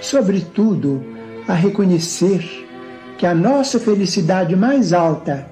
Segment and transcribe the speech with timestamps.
[0.00, 1.04] sobretudo,
[1.46, 2.42] a reconhecer
[3.16, 5.48] que a nossa felicidade mais alta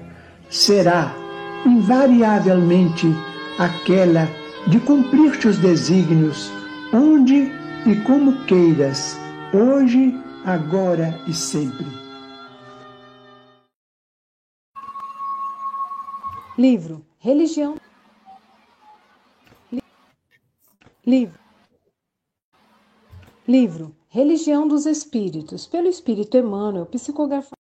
[0.49, 1.13] será,
[1.65, 3.07] invariavelmente,
[3.57, 4.27] aquela
[4.67, 6.51] de cumprir teus desígnios,
[6.93, 7.51] onde
[7.85, 9.19] e como queiras,
[9.53, 10.13] hoje,
[10.45, 11.85] agora e sempre.
[16.57, 17.77] Livro Religião.
[21.05, 21.39] Livro.
[23.47, 27.57] Livro Religião dos Espíritos, pelo Espírito Emmanuel, psicografado.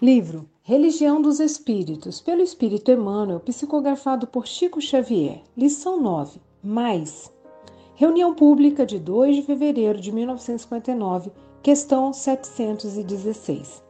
[0.00, 5.42] Livro Religião dos Espíritos, pelo Espírito Emmanuel, psicografado por Chico Xavier.
[5.56, 6.38] Lição 9.
[6.62, 7.32] Mais.
[7.94, 13.82] Reunião pública de 2 de fevereiro de 1959, questão 716.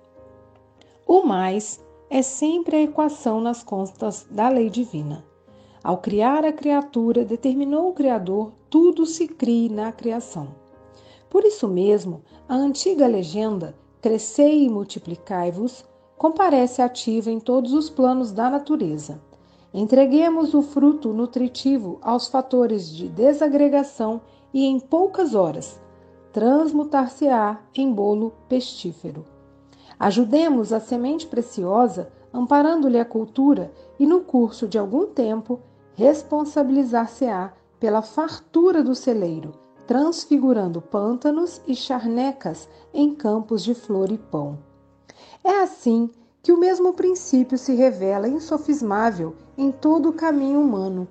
[1.04, 5.28] O mais é sempre a equação nas contas da lei divina.
[5.82, 10.48] Ao criar a criatura, determinou o Criador tudo se crie na criação.
[11.28, 15.84] Por isso mesmo, a antiga legenda Crescei e multiplicai-vos
[16.16, 19.20] comparece ativa em todos os planos da natureza.
[19.74, 24.22] Entreguemos o fruto nutritivo aos fatores de desagregação
[24.54, 25.78] e em poucas horas
[26.32, 29.24] transmutar-se-á em bolo pestífero.
[29.98, 35.60] Ajudemos a semente preciosa, amparando-lhe a cultura, e no curso de algum tempo
[36.00, 39.52] responsabilizar-se-á pela fartura do celeiro,
[39.86, 44.58] transfigurando pântanos e charnecas em campos de flor e pão.
[45.44, 46.08] É assim
[46.42, 51.06] que o mesmo princípio se revela insofismável em todo o caminho humano.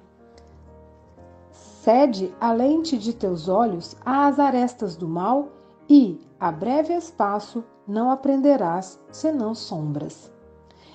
[1.52, 5.50] Cede a lente de teus olhos às arestas do mal
[5.88, 10.32] e, a breve espaço, não aprenderás senão sombras.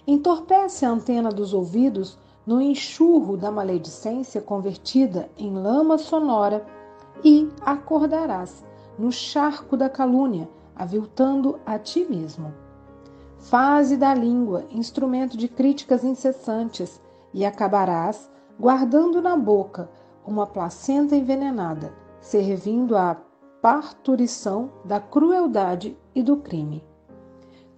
[0.04, 6.66] Entorpece a antena dos ouvidos no enxurro da maledicência convertida em lama sonora,
[7.22, 8.64] e acordarás
[8.98, 12.52] no charco da calúnia, aviltando a ti mesmo.
[13.38, 17.00] Faze da língua instrumento de críticas incessantes
[17.32, 19.90] e acabarás guardando na boca
[20.26, 23.16] uma placenta envenenada, servindo à
[23.60, 26.84] parturição da crueldade e do crime.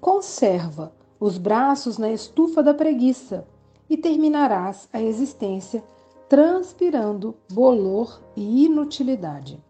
[0.00, 3.46] Conserva os braços na estufa da preguiça
[3.88, 5.82] e terminarás a existência
[6.28, 9.62] transpirando bolor e inutilidade.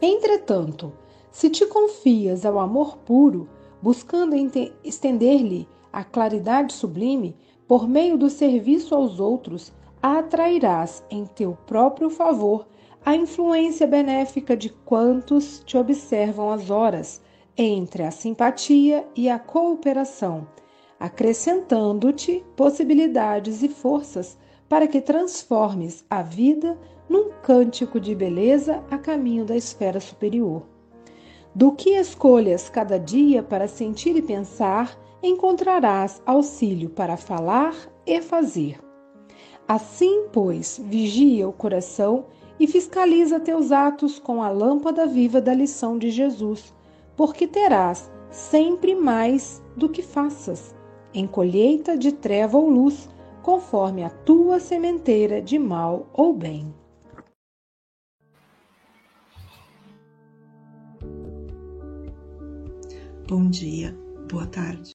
[0.00, 0.92] Entretanto,
[1.30, 3.48] se te confias ao amor puro,
[3.82, 4.36] buscando
[4.84, 7.36] estender-lhe a claridade sublime,
[7.66, 9.72] por meio do serviço aos outros,
[10.02, 12.66] atrairás em teu próprio favor
[13.04, 17.20] a influência benéfica de quantos te observam as horas,
[17.56, 20.46] entre a simpatia e a cooperação,
[20.98, 24.38] acrescentando-te possibilidades e forças
[24.68, 30.62] para que transformes a vida num cântico de beleza a caminho da esfera superior.
[31.54, 37.74] Do que escolhas cada dia para sentir e pensar, encontrarás auxílio para falar
[38.06, 38.80] e fazer.
[39.66, 42.26] Assim, pois, vigia o coração
[42.58, 46.74] e fiscaliza teus atos com a lâmpada viva da lição de Jesus,
[47.16, 50.74] porque terás sempre mais do que faças
[51.14, 53.08] em colheita de treva ou luz,
[53.42, 56.74] conforme a tua sementeira de mal ou bem.
[63.28, 63.96] Bom dia,
[64.30, 64.92] boa tarde.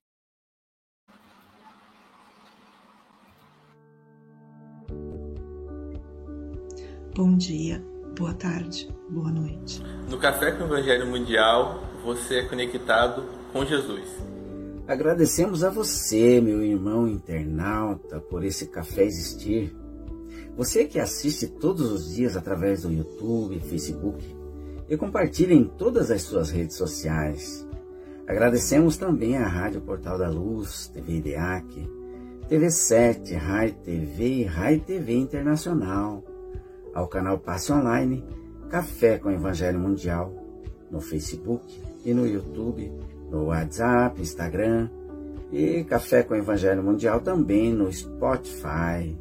[7.16, 7.84] Bom dia,
[8.18, 9.82] boa tarde, boa noite.
[10.10, 14.39] No Café com o Evangelho Mundial, você é conectado com Jesus.
[14.90, 19.72] Agradecemos a você, meu irmão internauta, por esse café existir.
[20.58, 24.26] Você que assiste todos os dias através do YouTube, Facebook
[24.90, 27.68] e compartilha em todas as suas redes sociais.
[28.28, 31.88] Agradecemos também à Rádio Portal da Luz, TV IDEAC,
[32.50, 36.24] TV7, Rai TV e Rai TV Internacional,
[36.96, 38.26] ao canal Passe Online,
[38.72, 40.34] Café com Evangelho Mundial,
[40.90, 42.92] no Facebook e no YouTube,
[43.30, 44.90] no WhatsApp, Instagram
[45.52, 49.18] e Café com Evangelho Mundial também no Spotify.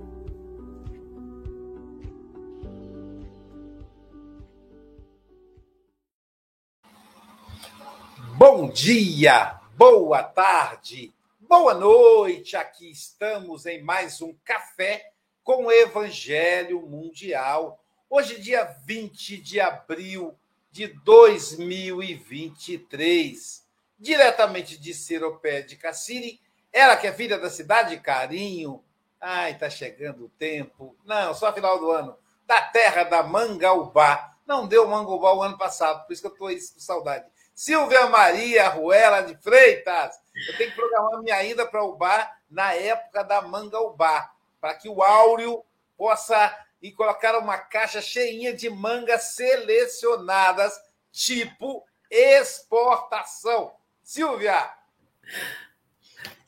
[8.37, 12.57] Bom dia, boa tarde, boa noite.
[12.57, 15.11] Aqui estamos em mais um café
[15.43, 17.83] com Evangelho Mundial.
[18.09, 20.39] Hoje, dia 20 de abril
[20.71, 23.68] de 2023,
[23.99, 26.41] diretamente de Seropé de Cassiri,
[26.73, 28.85] ela que é filha da cidade de Carinho.
[29.21, 30.97] Ai, tá chegando o tempo.
[31.05, 32.17] Não, só final do ano.
[32.47, 34.37] Da terra da Mangaubá.
[34.47, 37.27] Não deu Mangaubá o ano passado, por isso que eu estou com saudade
[37.59, 40.15] Silvia Maria Ruela de Freitas.
[40.49, 44.75] Eu tenho que programar minha ida para o bar na época da manga bar, para
[44.75, 45.65] que o Áureo
[45.97, 50.81] possa ir colocar uma caixa cheinha de mangas selecionadas,
[51.11, 53.75] tipo exportação.
[54.09, 54.73] Silvia!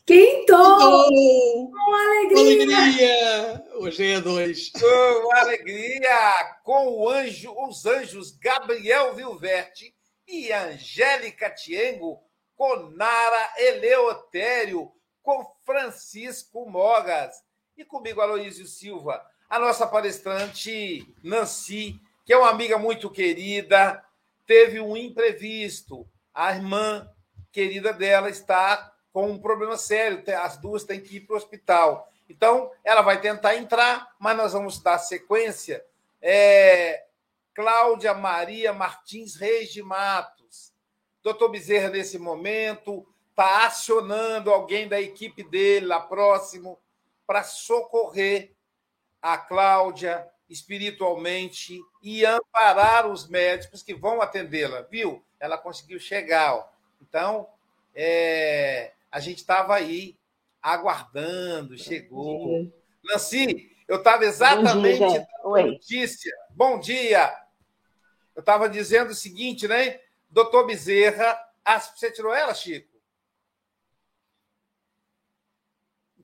[0.07, 1.71] Quintou!
[1.71, 2.67] Com alegria!
[2.67, 3.65] Com alegria!
[3.75, 4.71] Hoje é dois.
[4.71, 6.59] Com alegria!
[6.65, 9.95] Com o anjo, os anjos Gabriel Vilverte
[10.27, 12.25] e Angélica Tiengo,
[12.57, 14.91] com Nara Eleotério,
[15.23, 17.45] com Francisco Mogas
[17.77, 24.03] e comigo, Aloísio Silva, a nossa palestrante Nancy, que é uma amiga muito querida,
[24.47, 26.09] teve um imprevisto.
[26.33, 27.07] A irmã
[27.53, 32.11] querida dela está com um problema sério, as duas têm que ir para o hospital.
[32.29, 35.85] Então, ela vai tentar entrar, mas nós vamos dar sequência.
[36.23, 37.05] É,
[37.55, 40.73] Cláudia Maria Martins Reis de Matos.
[41.23, 46.79] Doutor Bezerra, nesse momento, está acionando alguém da equipe dele lá próximo
[47.27, 48.53] para socorrer
[49.21, 55.25] a Cláudia espiritualmente e amparar os médicos que vão atendê-la, viu?
[55.39, 56.55] Ela conseguiu chegar.
[56.55, 56.69] Ó.
[57.01, 57.49] Então,
[57.95, 60.19] é, a gente estava aí
[60.63, 62.71] aguardando, chegou.
[63.03, 66.37] Nancy, eu estava exatamente Bom dia, notícia.
[66.51, 67.35] Bom dia!
[68.37, 70.01] Eu estava dizendo o seguinte, né?
[70.29, 71.39] Doutor Bezerra.
[71.65, 72.89] Ah, você tirou ela, Chico?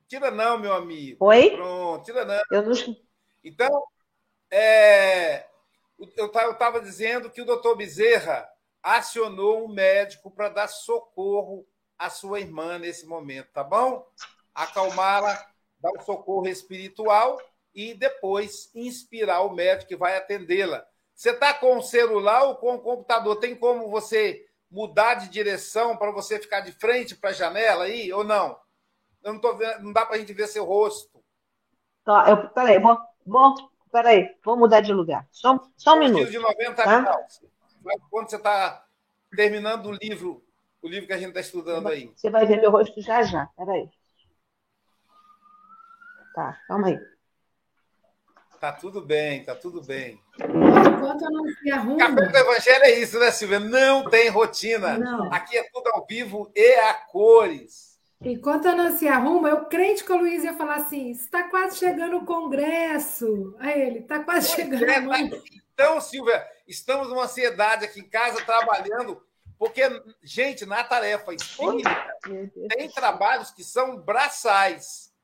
[0.07, 1.25] Tira não, meu amigo.
[1.25, 1.51] Oi?
[1.51, 2.41] Pronto, tira não.
[2.51, 2.97] Eu não...
[3.43, 3.85] Então,
[4.51, 5.47] é,
[6.17, 8.49] eu estava dizendo que o doutor Bezerra
[8.87, 11.67] acionou um médico para dar socorro
[11.99, 14.07] à sua irmã nesse momento, tá bom?
[14.55, 15.45] Acalmá-la,
[15.81, 17.37] dar um socorro espiritual
[17.75, 20.87] e depois inspirar o médico que vai atendê-la.
[21.13, 23.41] Você está com o celular ou com o computador?
[23.41, 28.13] Tem como você mudar de direção para você ficar de frente para a janela aí
[28.13, 28.57] ou não?
[29.21, 31.21] Eu não, tô vendo, não dá para a gente ver seu rosto.
[32.05, 33.55] Tá, eu, peraí, vou, vou,
[33.91, 35.27] peraí, vou mudar de lugar.
[35.33, 36.31] Só, só um minuto.
[36.31, 37.27] de 90 tá?
[38.11, 38.85] Quando você está
[39.35, 40.43] terminando o livro,
[40.83, 42.13] o livro que a gente está estudando aí.
[42.15, 43.47] Você vai ver meu rosto já já.
[43.57, 43.89] Peraí.
[46.35, 46.99] Tá, calma aí.
[48.61, 50.21] Tá tudo bem, tá tudo bem.
[50.39, 51.99] Enquanto eu não se arrumo.
[51.99, 53.61] Café do Evangelho é isso, né, Silvia?
[53.61, 54.99] Não tem rotina.
[54.99, 55.33] Não.
[55.33, 57.97] Aqui é tudo ao vivo e a cores.
[58.21, 61.77] Enquanto eu não se arruma, eu crente que o Luiz ia falar assim: está quase
[61.79, 63.55] chegando o Congresso.
[63.59, 65.13] Aí ele, está quase pois chegando.
[65.13, 65.37] É, tá...
[65.75, 69.23] Então, Silvia, estamos numa ansiedade aqui em casa trabalhando,
[69.59, 69.83] porque,
[70.23, 72.19] gente, na tarefa espírita,
[72.69, 75.15] tem trabalhos que são braçais.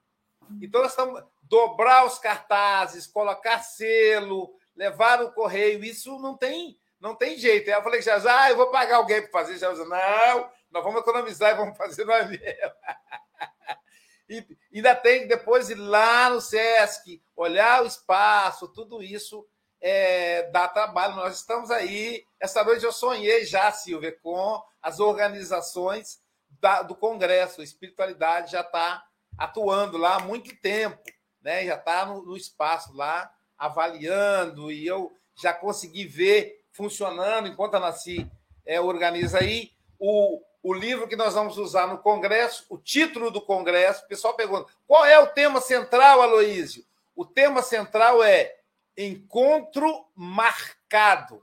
[0.60, 7.14] Então, nós estamos dobrar os cartazes, colocar selo, levar o correio, isso não tem, não
[7.14, 7.68] tem jeito.
[7.68, 9.58] Aí eu falei já, ah, eu vou pagar alguém para fazer.
[9.58, 12.42] Já não, nós vamos economizar e vamos fazer nós mesmos.
[14.28, 19.46] E ainda tem que depois ir lá no SESC, olhar o espaço, tudo isso
[19.82, 21.16] é, dá trabalho.
[21.16, 22.24] Nós estamos aí.
[22.40, 26.22] Essa noite eu sonhei já, Silvia, com as organizações
[26.60, 27.60] da, do Congresso.
[27.60, 29.04] A espiritualidade já está
[29.36, 31.02] atuando lá há muito tempo
[31.42, 31.66] né?
[31.66, 37.80] já está no, no, espaço lá, avaliando, e eu já consegui ver funcionando, enquanto a
[37.80, 38.30] Nasci
[38.64, 39.72] é, organiza aí.
[39.98, 44.04] O, o livro que nós vamos usar no Congresso, o título do Congresso.
[44.04, 46.84] O pessoal pergunta: qual é o tema central, Aloísio?
[47.14, 48.56] O tema central é
[48.96, 51.42] Encontro Marcado,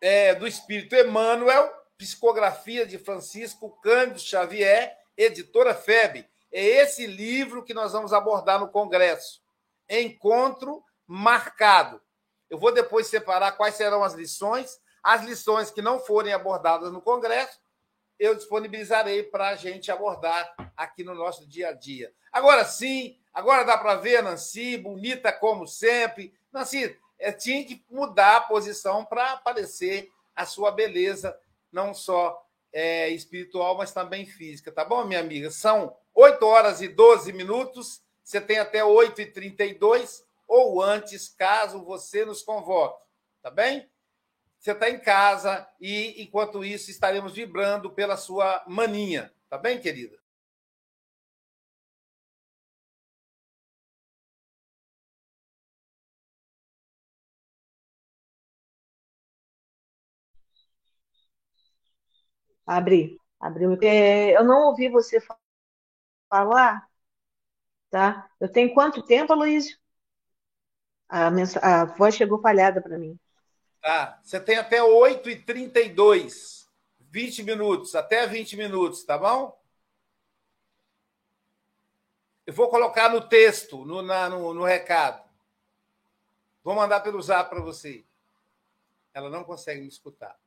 [0.00, 6.26] é, do Espírito Emmanuel, psicografia de Francisco Cândido Xavier, editora FEB.
[6.50, 9.42] É esse livro que nós vamos abordar no Congresso.
[9.88, 12.00] Encontro Marcado.
[12.48, 14.80] Eu vou depois separar quais serão as lições.
[15.02, 17.58] As lições que não forem abordadas no Congresso,
[18.18, 22.12] eu disponibilizarei para a gente abordar aqui no nosso dia a dia.
[22.32, 26.32] Agora sim, agora dá para ver, Nancy, bonita como sempre.
[26.52, 31.38] Nancy, é, tinha que mudar a posição para aparecer a sua beleza,
[31.72, 34.70] não só é, espiritual, mas também física.
[34.70, 35.50] Tá bom, minha amiga?
[35.50, 38.02] São 8 horas e 12 minutos.
[38.22, 43.02] Você tem até 8h32 ou antes, caso você nos convoque.
[43.42, 43.88] Tá bem?
[44.58, 49.32] Você está em casa e, enquanto isso, estaremos vibrando pela sua maninha.
[49.48, 50.19] Tá bem, querida?
[62.70, 63.64] Abri, abri.
[63.84, 65.18] É, eu não ouvi você
[66.28, 66.88] falar,
[67.90, 68.30] tá?
[68.38, 69.76] Eu tenho quanto tempo, Luiz?
[71.08, 71.26] A,
[71.62, 73.18] a voz chegou falhada para mim.
[73.82, 74.20] Tá.
[74.22, 76.68] Você tem até 8h32.
[77.00, 79.60] 20 minutos, até 20 minutos, tá bom?
[82.46, 85.28] Eu vou colocar no texto, no, na, no, no recado.
[86.62, 88.04] Vou mandar pelo zap para você.
[89.12, 90.38] Ela não consegue me escutar.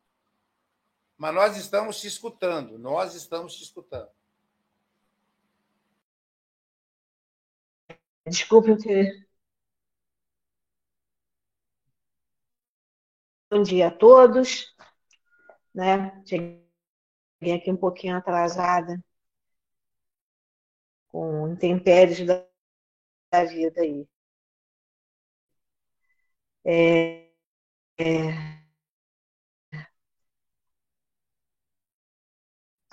[1.17, 2.77] Mas nós estamos te escutando.
[2.77, 4.09] Nós estamos te escutando.
[8.25, 9.23] Desculpe que
[13.49, 14.73] Bom dia a todos.
[15.73, 16.23] Né?
[16.25, 16.63] Cheguei
[17.55, 18.99] aqui um pouquinho atrasada
[21.09, 22.45] com intempéries da,
[23.31, 24.07] da vida aí.
[26.65, 27.29] É,
[27.99, 28.62] é,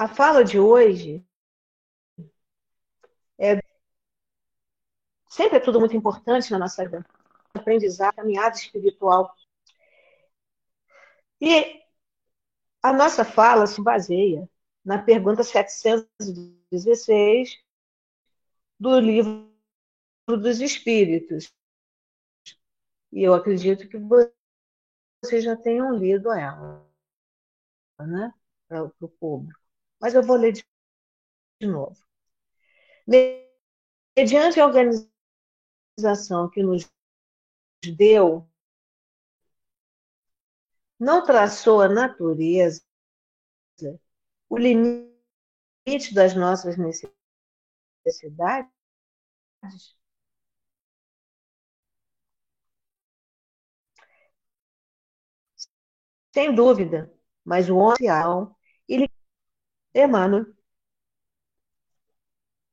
[0.00, 1.22] a fala de hoje
[3.38, 3.60] é
[5.28, 7.04] sempre é tudo muito importante na nossa vida,
[7.52, 9.36] aprendizado, caminhada espiritual.
[11.38, 11.82] E
[12.82, 14.48] a nossa fala se baseia
[14.82, 17.62] na pergunta 716
[18.78, 19.52] do livro
[20.26, 21.52] dos Espíritos.
[23.12, 26.88] E eu acredito que vocês já tenham lido ela,
[27.98, 28.32] né?
[28.66, 29.60] Para o público.
[30.00, 30.64] Mas eu vou ler de,
[31.66, 31.96] novo.
[34.16, 36.90] Mediante a organização que nos
[37.96, 38.48] deu
[40.98, 42.82] não traçou a natureza
[44.48, 48.70] o limite das nossas necessidades?
[56.32, 57.12] Sem dúvida,
[57.44, 58.08] mas o homem
[58.88, 59.08] ele
[59.94, 60.46] Emmanuel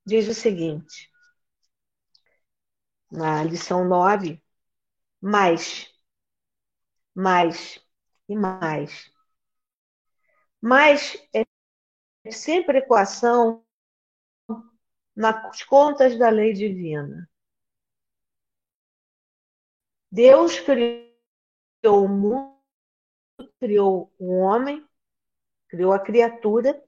[0.04, 1.10] diz o seguinte,
[3.10, 4.42] na lição 9,
[5.20, 5.92] mais,
[7.14, 7.78] mais
[8.28, 9.10] e mais.
[10.60, 11.44] Mas é
[12.30, 13.64] sempre equação
[15.14, 17.28] nas contas da lei divina.
[20.10, 22.58] Deus criou o mundo,
[23.60, 24.86] criou o homem,
[25.68, 26.82] criou a criatura,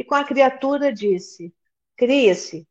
[0.00, 1.54] e com a criatura disse:
[1.94, 2.66] cria-se,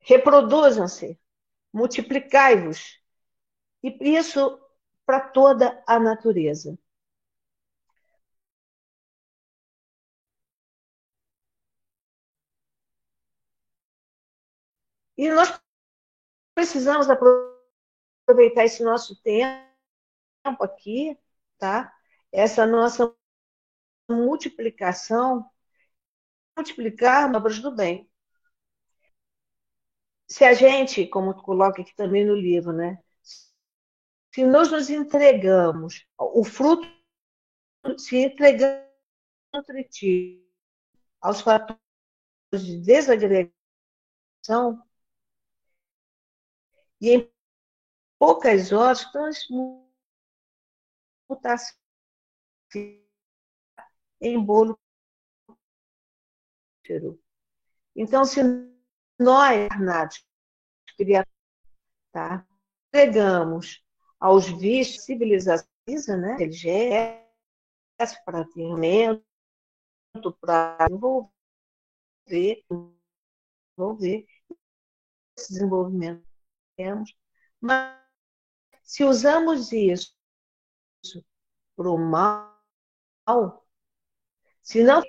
[0.00, 1.18] reproduzam-se,
[1.72, 3.00] multiplicai-vos.
[3.82, 4.60] E isso
[5.06, 6.78] para toda a natureza.
[15.16, 15.58] E nós
[16.54, 19.64] precisamos aproveitar esse nosso tempo
[20.62, 21.18] aqui,
[21.58, 21.90] tá?
[22.30, 23.14] Essa nossa
[24.08, 25.48] multiplicação,
[26.56, 28.08] multiplicar obras do bem.
[30.28, 32.98] Se a gente, como coloca aqui também no livro, né?
[34.34, 36.88] se nós nos entregamos, o fruto
[37.96, 38.84] se entregando
[39.54, 40.44] nutritivo
[41.20, 41.78] aos fatores
[42.52, 43.54] de desagregação,
[47.00, 47.32] e em
[48.18, 51.74] poucas horas transmutar-se
[54.24, 54.78] em bolo
[57.96, 58.40] então, se
[59.18, 60.24] nós, Arnados,
[60.96, 61.32] criaturas,
[62.12, 62.46] tá,
[64.20, 65.66] aos vícios, civilização,
[66.20, 66.36] né?
[66.42, 67.24] É
[68.24, 69.24] para treinamento,
[70.40, 72.64] para desenvolver,
[73.76, 74.26] desenvolver
[75.36, 76.24] esse desenvolvimento
[76.76, 77.14] temos,
[77.60, 78.00] mas
[78.82, 80.14] se usamos isso
[81.76, 82.54] para o mal,
[84.64, 85.02] se não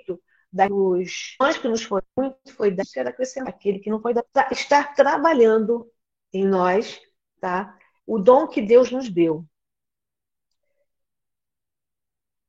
[0.52, 4.26] dos dons que nos foi muito foi dado ser acrescentar aquele que não foi dado
[4.52, 5.90] estar trabalhando
[6.32, 7.00] em nós,
[7.40, 7.78] tá?
[8.06, 9.46] O dom que Deus nos deu.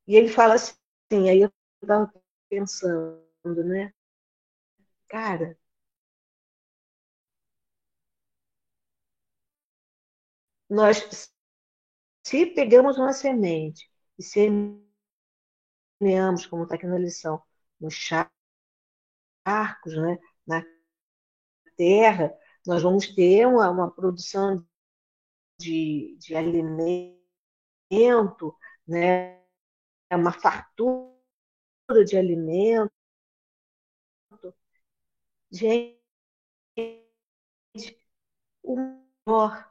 [0.08, 1.52] E ele fala assim, aí eu
[1.84, 2.12] estava
[2.50, 3.94] pensando, né?
[5.10, 5.58] Cara,
[10.70, 11.30] nós,
[12.24, 14.87] se pegamos uma semente e semeamos,
[16.46, 17.42] como está aqui na lição,
[17.80, 18.30] nos charcos,
[19.96, 20.64] né, na
[21.76, 22.34] terra,
[22.66, 24.66] nós vamos ter uma, uma produção
[25.60, 27.18] de, de alimento,
[28.88, 29.42] né,
[30.12, 31.14] uma fartura
[32.06, 32.92] de alimento.
[35.52, 35.98] Gente,
[38.64, 38.76] o
[39.26, 39.68] maior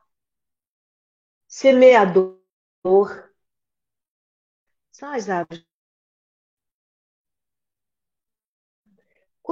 [1.49, 2.39] semeador
[4.91, 5.65] são as aves.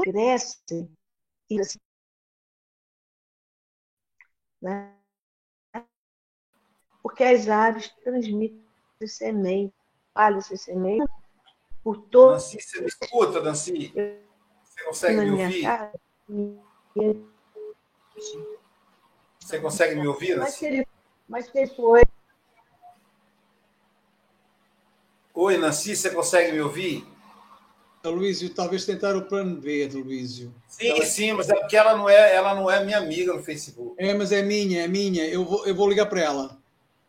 [0.02, 0.90] Cresce
[1.50, 1.78] e assim,
[4.60, 4.96] né?
[7.02, 8.64] Porque as aves transmitem
[9.06, 9.74] semente,
[10.12, 11.04] palha essa semente
[11.82, 12.32] por todo.
[12.32, 13.92] Nancy, você me escuta, Nancy?
[14.64, 15.62] Você consegue me ouvir?
[15.62, 16.00] Casa,
[19.38, 20.40] você consegue me ouvir, Nancy?
[20.40, 20.86] Mas ele,
[21.28, 22.02] mas ele foi.
[25.34, 27.13] Oi, Nancy, você consegue me ouvir?
[28.10, 30.54] Luísio, talvez tentar o plano B, Luísio.
[30.68, 31.06] Sim, ela...
[31.06, 33.94] sim, mas é porque ela não é, ela não é minha amiga no Facebook.
[33.98, 35.26] É, mas é minha, é minha.
[35.26, 36.58] Eu vou, eu vou ligar para ela.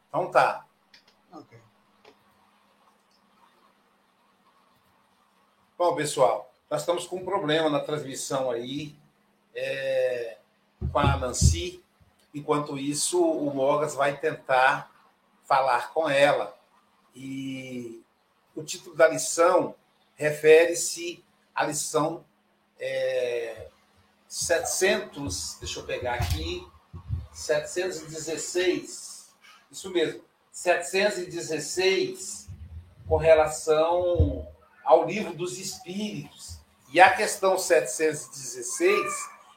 [0.07, 0.65] Então tá.
[1.33, 1.57] Ok.
[5.77, 8.95] Bom, pessoal, nós estamos com um problema na transmissão aí
[9.53, 10.37] é,
[10.91, 11.83] com a Nancy.
[12.33, 14.91] Enquanto isso, o Mogas vai tentar
[15.45, 16.57] falar com ela.
[17.13, 18.01] E
[18.55, 19.75] o título da lição
[20.15, 21.23] refere-se
[21.53, 22.25] à lição
[22.79, 23.67] é,
[24.27, 26.67] 700, deixa eu pegar aqui,
[27.33, 29.33] 716,
[29.71, 32.49] isso mesmo, 716,
[33.07, 34.47] com relação
[34.83, 36.59] ao livro dos Espíritos.
[36.93, 39.13] E a questão 716,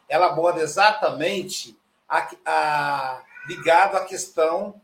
[0.09, 4.81] ela aborda exatamente a, a, ligado à questão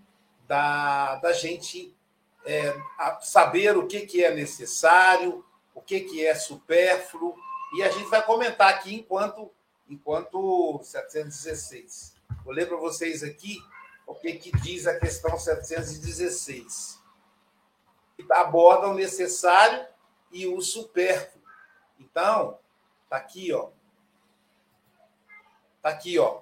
[0.47, 1.95] da, da gente
[2.45, 2.77] é,
[3.21, 7.37] saber o que, que é necessário, o que, que é supérfluo,
[7.75, 9.51] e a gente vai comentar aqui enquanto,
[9.89, 12.15] enquanto 716.
[12.45, 13.59] Vou ler para vocês aqui
[14.07, 17.03] o que, que diz a questão 716.
[18.31, 19.87] Aborda o necessário
[20.31, 21.43] e o supérfluo.
[21.99, 22.59] Então,
[23.09, 23.71] tá aqui, ó.
[25.83, 26.41] Tá aqui, ó.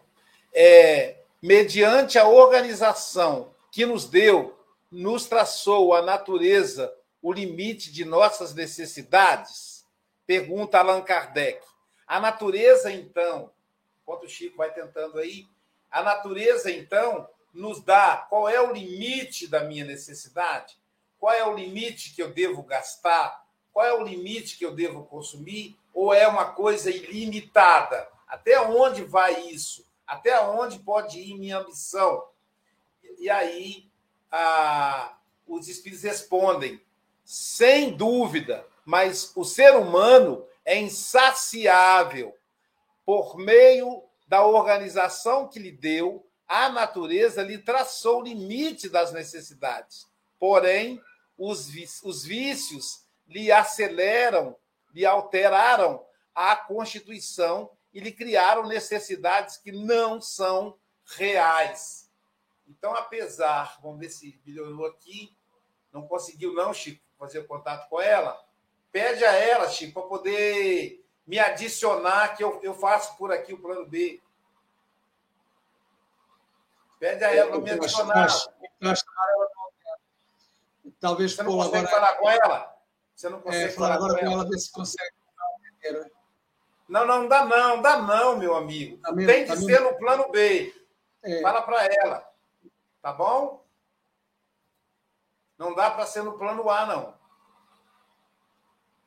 [0.52, 4.58] É, mediante a organização que nos deu
[4.90, 9.86] nos traçou a natureza o limite de nossas necessidades?
[10.26, 11.64] Pergunta Allan Kardec.
[12.06, 13.50] A natureza, então,
[14.02, 15.46] enquanto o Chico vai tentando aí,
[15.90, 20.76] a natureza, então, nos dá qual é o limite da minha necessidade?
[21.18, 23.46] Qual é o limite que eu devo gastar?
[23.72, 25.76] Qual é o limite que eu devo consumir?
[25.94, 28.08] Ou é uma coisa ilimitada?
[28.26, 29.86] Até onde vai isso?
[30.06, 32.26] Até onde pode ir minha ambição?
[33.18, 33.86] E aí
[34.30, 36.80] a, os espíritos respondem,
[37.24, 42.36] sem dúvida, mas o ser humano é insaciável.
[43.04, 50.06] Por meio da organização que lhe deu, a natureza lhe traçou o limite das necessidades.
[50.38, 51.00] Porém,
[51.36, 51.68] os,
[52.02, 54.56] os vícios lhe aceleram,
[54.92, 56.04] lhe alteraram
[56.34, 60.76] a constituição e lhe criaram necessidades que não são
[61.16, 62.10] reais.
[62.66, 65.36] Então, apesar, vamos ver se melhorou aqui,
[65.92, 68.44] não conseguiu, não, Chico, fazer contato com ela.
[68.90, 73.58] Pede a ela, Chico, para poder me adicionar, que eu, eu faço por aqui o
[73.58, 74.20] plano B.
[76.98, 78.28] Pede a ela para me adicionar.
[80.98, 81.90] Talvez Você não consegue agora...
[81.90, 82.76] falar com ela?
[83.14, 85.14] Você não consegue é, falar agora com ela, ela ver se consegue.
[86.88, 88.98] Não, não dá não, dá não, meu amigo.
[88.98, 90.74] Tá Tem que tá ser no plano B.
[91.22, 91.40] É.
[91.40, 92.28] Fala para ela.
[93.00, 93.61] Tá bom?
[95.58, 97.14] Não dá para ser no plano A, não.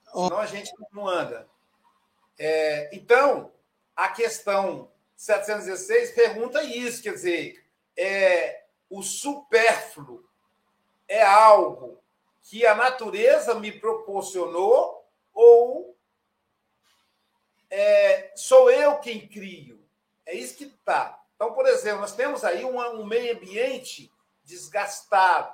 [0.05, 1.47] Senão a gente não anda.
[2.37, 3.51] É, então,
[3.95, 7.65] a questão 716 pergunta isso, quer dizer,
[7.97, 10.23] é, o supérfluo
[11.07, 11.99] é algo
[12.43, 15.97] que a natureza me proporcionou ou
[17.69, 19.83] é, sou eu quem crio?
[20.25, 21.21] É isso que está.
[21.35, 24.11] Então, por exemplo, nós temos aí um, um meio ambiente
[24.43, 25.53] desgastado,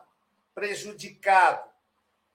[0.61, 1.67] prejudicado,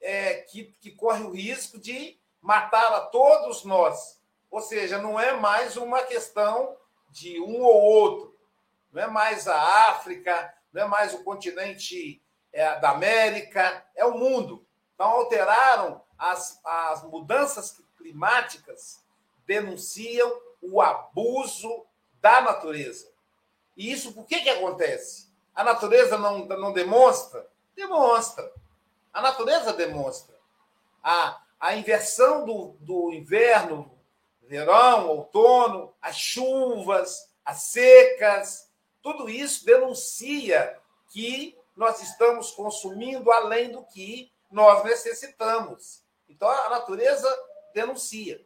[0.01, 4.21] é, que, que corre o risco de matar a todos nós.
[4.51, 6.77] Ou seja, não é mais uma questão
[7.09, 8.37] de um ou outro.
[8.91, 12.21] Não é mais a África, não é mais o continente
[12.53, 14.67] é, da América, é o mundo.
[14.97, 19.05] Então, alteraram as, as mudanças climáticas,
[19.47, 21.87] denunciam o abuso
[22.21, 23.09] da natureza.
[23.77, 25.29] E isso por que, que acontece?
[25.55, 27.47] A natureza não, não demonstra?
[27.77, 28.51] Demonstra.
[29.13, 30.35] A natureza demonstra.
[31.03, 33.97] A, a inversão do, do inverno,
[34.43, 38.69] verão, outono, as chuvas, as secas,
[39.03, 40.77] tudo isso denuncia
[41.11, 46.03] que nós estamos consumindo além do que nós necessitamos.
[46.29, 47.29] Então a natureza
[47.73, 48.45] denuncia.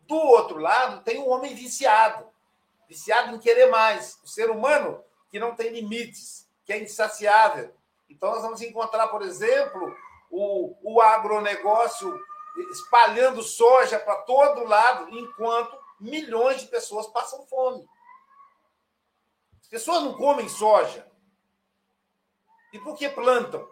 [0.00, 2.32] Do outro lado, tem o um homem viciado
[2.92, 4.18] viciado em querer mais.
[4.22, 7.74] O ser humano que não tem limites, que é insaciável.
[8.12, 9.94] Então nós vamos encontrar, por exemplo,
[10.30, 12.18] o, o agronegócio
[12.70, 17.88] espalhando soja para todo lado, enquanto milhões de pessoas passam fome.
[19.60, 21.10] As pessoas não comem soja.
[22.72, 23.68] E por que plantam?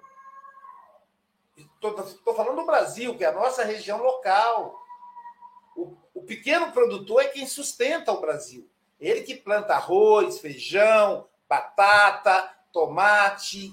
[1.57, 4.79] Estou falando do Brasil, que é a nossa região local.
[5.77, 8.71] O, o pequeno produtor é quem sustenta o Brasil.
[8.99, 13.73] Ele que planta arroz, feijão, batata, tomate.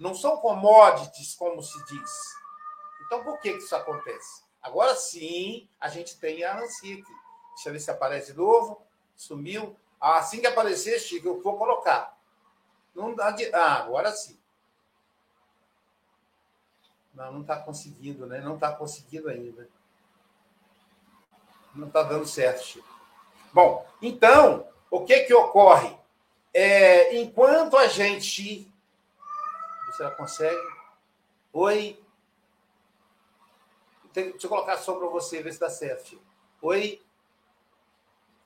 [0.00, 2.10] Não são commodities, como se diz.
[3.04, 4.42] Então, por que isso acontece?
[4.62, 7.04] Agora sim, a gente tem a aqui.
[7.54, 8.80] Deixa eu ver se aparece de novo.
[9.14, 9.76] Sumiu.
[10.00, 12.18] Ah, assim que aparecer, Chico, eu vou colocar.
[12.94, 13.54] Não dá de...
[13.54, 14.38] Ah, agora sim.
[17.14, 18.40] Não, não está conseguindo, né?
[18.40, 19.68] Não está conseguindo ainda.
[21.74, 22.88] Não está dando certo, Chico.
[23.52, 25.94] Bom, então, o que que ocorre?
[26.54, 28.69] É, enquanto a gente.
[30.00, 30.58] Se ela consegue.
[31.52, 32.02] Oi.
[34.14, 36.18] Deixa eu colocar só para você ver se dá certo.
[36.62, 37.02] Oi.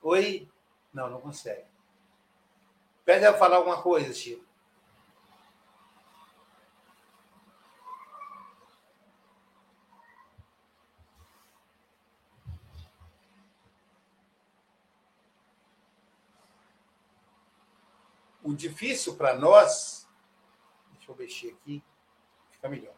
[0.01, 0.49] Oi.
[0.93, 1.63] Não, não consegue.
[3.05, 4.43] Pede ela falar alguma coisa, Chico.
[18.43, 20.04] o difícil para nós,
[21.05, 21.83] deixa eu mexer aqui,
[22.51, 22.95] fica melhor.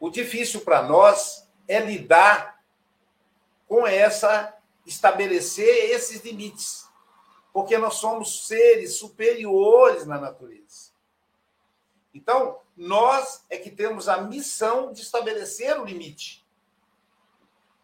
[0.00, 2.62] O difícil para nós é lidar
[3.66, 6.88] com essa, estabelecer esses limites,
[7.52, 10.92] porque nós somos seres superiores na natureza.
[12.12, 16.44] Então, nós é que temos a missão de estabelecer o limite.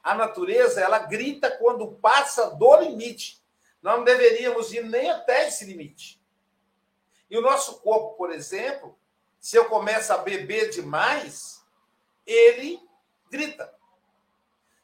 [0.03, 3.41] A natureza, ela grita quando passa do limite.
[3.83, 6.21] Nós não deveríamos ir nem até esse limite.
[7.31, 8.99] E o nosso corpo, por exemplo,
[9.41, 11.65] se eu começo a beber demais,
[12.27, 12.79] ele
[13.31, 13.75] grita.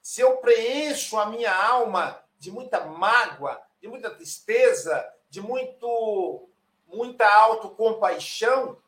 [0.01, 6.49] Se eu preencho a minha alma de muita mágoa, de muita tristeza, de muito
[6.87, 8.81] muita autocompaixão,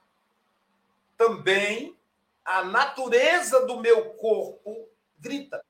[1.17, 1.99] também
[2.45, 5.63] a natureza do meu corpo grita.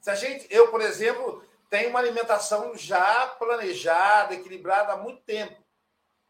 [0.00, 5.62] Se a gente, eu, por exemplo, tem uma alimentação já planejada, equilibrada há muito tempo.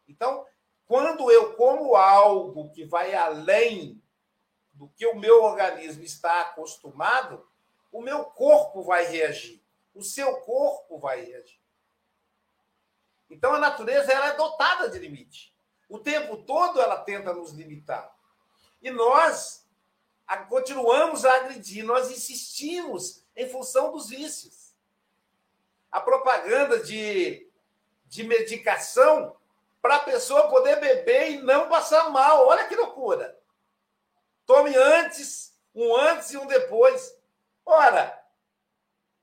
[0.07, 0.45] Então,
[0.93, 3.99] quando eu como algo que vai além
[4.73, 7.43] do que o meu organismo está acostumado,
[7.91, 11.59] o meu corpo vai reagir, o seu corpo vai reagir.
[13.27, 15.57] Então a natureza ela é dotada de limite.
[15.89, 18.15] O tempo todo ela tenta nos limitar.
[18.79, 19.67] E nós
[20.47, 24.75] continuamos a agredir, nós insistimos em função dos vícios
[25.91, 27.49] a propaganda de,
[28.05, 29.35] de medicação
[29.83, 32.47] para a pessoa poder beber e não passar mal.
[32.47, 33.37] Olha que loucura.
[34.45, 37.13] Tome antes, um antes e um depois.
[37.65, 38.17] Ora,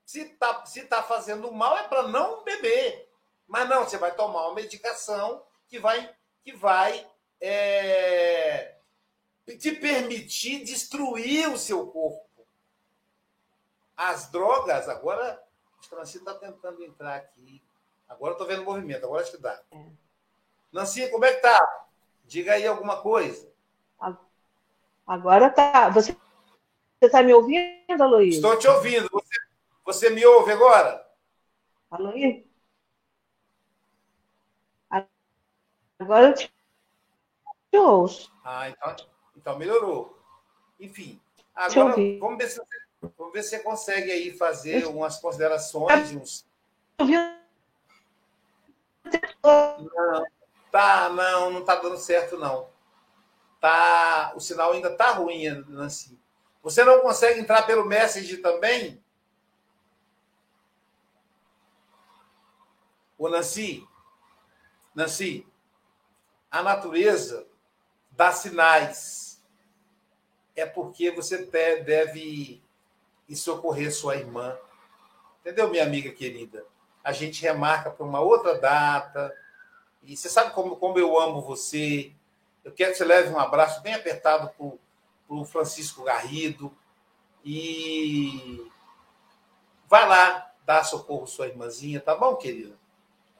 [0.05, 3.11] se está se tá fazendo mal é para não beber.
[3.47, 7.09] Mas não, você vai tomar uma medicação que vai, que vai
[7.41, 8.75] é,
[9.59, 12.45] te permitir destruir o seu corpo.
[13.97, 15.43] As drogas, agora
[15.91, 17.63] a Nancy está tentando entrar aqui.
[18.07, 19.59] Agora estou vendo o movimento, agora acho que dá.
[19.71, 20.00] É.
[20.71, 21.87] Nancy, como é que tá?
[22.25, 23.51] Diga aí alguma coisa.
[25.05, 25.89] Agora tá.
[25.89, 26.15] Você
[27.01, 28.35] está me ouvindo, Luiz?
[28.35, 29.09] Estou te ouvindo.
[29.11, 29.39] Você,
[29.83, 31.05] você me ouve agora?
[31.99, 32.45] Luiz?
[35.99, 36.51] Agora eu te,
[37.69, 38.31] te ouço.
[38.43, 38.95] Ah, então,
[39.35, 40.17] Então, melhorou.
[40.79, 41.21] Enfim,
[41.53, 42.61] agora vamos ver, se,
[43.17, 46.43] vamos ver se você consegue aí fazer umas considerações, uns...
[49.43, 50.25] Não,
[50.71, 52.69] tá, não, não tá dando certo, não.
[53.59, 56.19] Tá, o sinal ainda tá ruim, Nancy.
[56.63, 59.03] Você não consegue entrar pelo Message também?
[63.17, 63.87] O Nancy,
[64.95, 65.45] Nancy,
[66.49, 67.47] a natureza
[68.11, 69.43] dá sinais.
[70.55, 72.61] É porque você deve
[73.27, 74.57] ir socorrer sua irmã.
[75.39, 76.65] Entendeu, minha amiga querida?
[77.03, 79.35] A gente remarca para uma outra data.
[80.03, 82.11] E você sabe como, como eu amo você.
[82.63, 86.75] Eu quero que você leve um abraço bem apertado para o Francisco Garrido.
[87.43, 88.69] E
[89.87, 92.75] vai lá dar socorro à sua irmãzinha, tá bom, querida?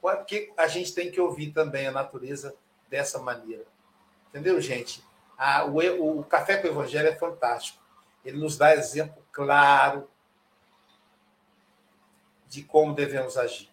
[0.00, 2.54] Porque a gente tem que ouvir também a natureza
[2.88, 3.64] dessa maneira.
[4.28, 5.02] Entendeu, gente?
[5.72, 7.82] O, o Café com o Evangelho é fantástico.
[8.24, 10.08] Ele nos dá exemplo claro
[12.48, 13.70] de como devemos agir.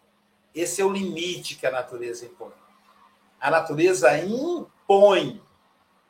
[0.53, 2.53] Esse é o limite que a natureza impõe.
[3.39, 5.41] A natureza impõe,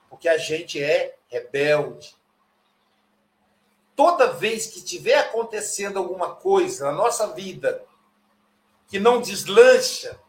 [0.10, 2.16] porque a gente é rebelde.
[3.96, 7.84] Toda vez que tiver acontecendo alguma coisa na nossa vida
[8.88, 10.20] que não deslancha,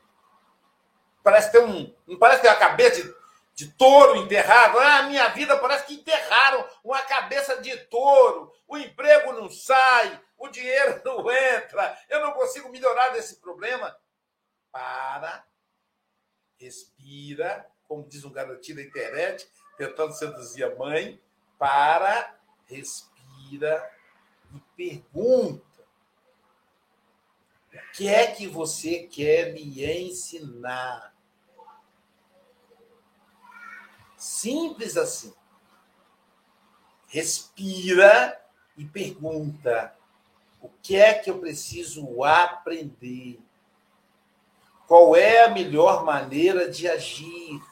[1.22, 3.14] parece ter um, não parece ter a cabeça de,
[3.54, 4.78] de touro enterrado.
[4.78, 8.52] Ah, minha vida parece que enterraram uma cabeça de touro.
[8.66, 13.96] O emprego não sai, o dinheiro não entra, eu não consigo melhorar desse problema.
[14.72, 15.44] Para,
[16.60, 21.20] respira, como diz um garotinho da internet, tentando seduzir a mãe,
[21.58, 23.90] para, respira
[24.54, 25.82] e pergunta:
[27.72, 31.14] o que é que você quer me ensinar?
[34.16, 35.32] Simples assim.
[37.08, 38.38] Respira
[38.76, 39.96] e pergunta:
[40.60, 43.40] o que é que eu preciso aprender?
[44.90, 47.62] Qual é a melhor maneira de agir?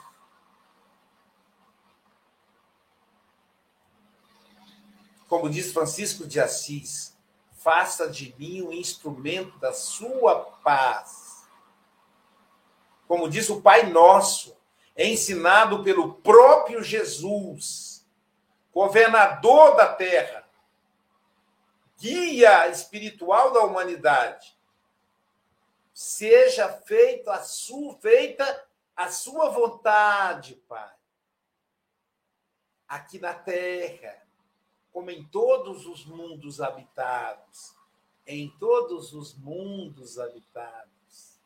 [5.26, 7.18] Como diz Francisco de Assis,
[7.54, 11.44] faça de mim um instrumento da sua paz.
[13.08, 14.56] Como diz o Pai Nosso,
[14.94, 18.06] é ensinado pelo próprio Jesus,
[18.72, 20.48] governador da terra
[21.98, 24.56] guia espiritual da humanidade.
[26.00, 30.94] Seja feita a sua, feita a sua vontade, Pai.
[32.86, 34.24] Aqui na terra,
[34.92, 37.74] como em todos os mundos habitados,
[38.24, 41.40] em todos os mundos habitados.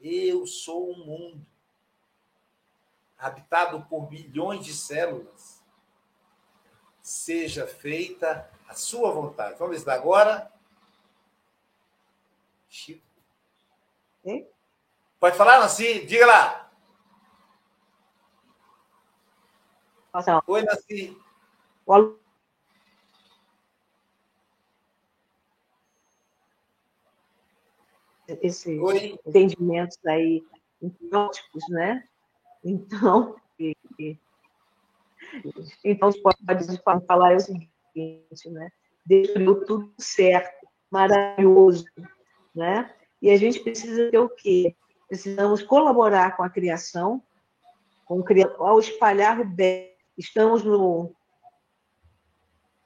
[0.00, 1.44] Eu sou um mundo
[3.18, 5.60] habitado por bilhões de células.
[7.02, 9.58] Seja feita a sua vontade.
[9.58, 10.52] Vamos ver agora.
[12.68, 13.07] Chico.
[14.28, 14.46] Hein?
[15.18, 16.04] Pode falar, Nancy?
[16.06, 16.70] Diga lá.
[20.12, 20.42] Nossa.
[20.46, 21.16] Oi, Nancy.
[21.86, 22.18] O
[28.42, 29.18] esses Oi.
[29.26, 30.42] entendimentos aí
[30.82, 32.06] hipnóticos, né?
[32.62, 33.34] Então,
[35.82, 36.10] então
[36.84, 38.70] pode falar o seguinte, né?
[39.06, 41.86] Deu tudo certo, maravilhoso,
[42.54, 42.94] né?
[43.20, 44.76] E a gente precisa ter o quê?
[45.08, 47.22] Precisamos colaborar com a criação,
[48.04, 48.22] com,
[48.58, 49.92] ao espalhar o bem.
[50.16, 51.14] Estamos no,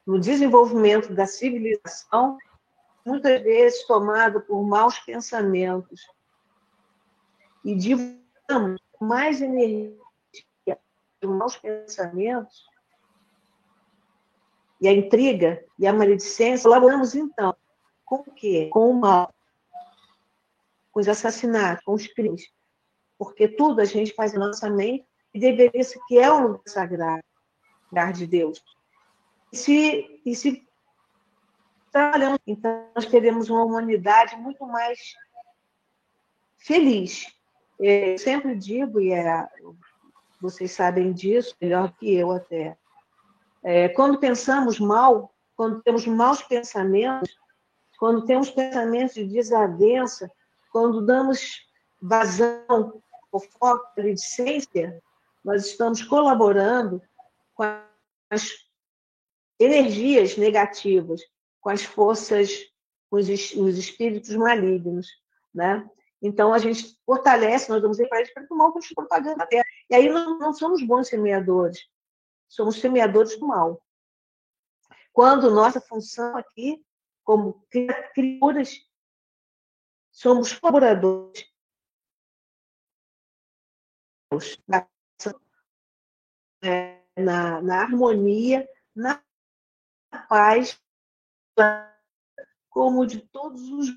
[0.05, 2.37] no desenvolvimento da civilização,
[3.05, 6.01] muitas vezes tomado por maus pensamentos.
[7.63, 9.97] E divulgamos mais energia
[11.21, 12.65] de maus pensamentos
[14.83, 17.55] e a intriga e a maledicência, colaboramos então
[18.03, 18.69] com o quê?
[18.71, 19.33] Com o mal,
[20.93, 22.47] com os assassinatos, com os crimes.
[23.17, 26.61] Porque tudo a gente faz na nossa mente e deveria ser que é um lugar
[26.67, 27.23] sagrado,
[27.91, 28.63] lugar de Deus.
[29.51, 30.65] E se, e se
[31.91, 34.99] trabalhamos, então nós teremos uma humanidade muito mais
[36.57, 37.25] feliz.
[37.79, 39.47] Eu sempre digo, e é,
[40.39, 42.77] vocês sabem disso melhor que eu até,
[43.63, 47.35] é, quando pensamos mal, quando temos maus pensamentos,
[47.97, 50.29] quando temos pensamentos de desavença,
[50.73, 51.65] quando damos
[52.01, 55.01] vazão, fofoca, maledicência,
[55.45, 57.01] nós estamos colaborando
[57.53, 57.63] com
[58.29, 58.49] as
[59.57, 61.21] energias negativas,
[61.61, 62.51] com as forças,
[63.09, 65.07] com os, os espíritos malignos,
[65.53, 65.89] né?
[66.21, 69.45] Então, a gente fortalece, nós damos para eles para que o mal continue propagando na
[69.45, 69.65] Terra.
[69.89, 71.87] E aí não, não somos bons semeadores
[72.53, 73.81] somos semeadores do mal.
[75.11, 76.83] Quando nossa função aqui,
[77.23, 78.79] como criaturas,
[80.13, 81.51] somos colaboradores
[84.67, 84.87] na,
[87.17, 89.21] na, na harmonia, na
[90.29, 90.79] paz,
[92.69, 93.89] como de todos os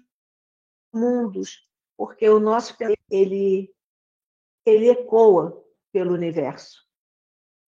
[0.92, 2.74] mundos, porque o nosso
[3.10, 3.72] ele
[4.64, 6.84] ele ecoa pelo universo.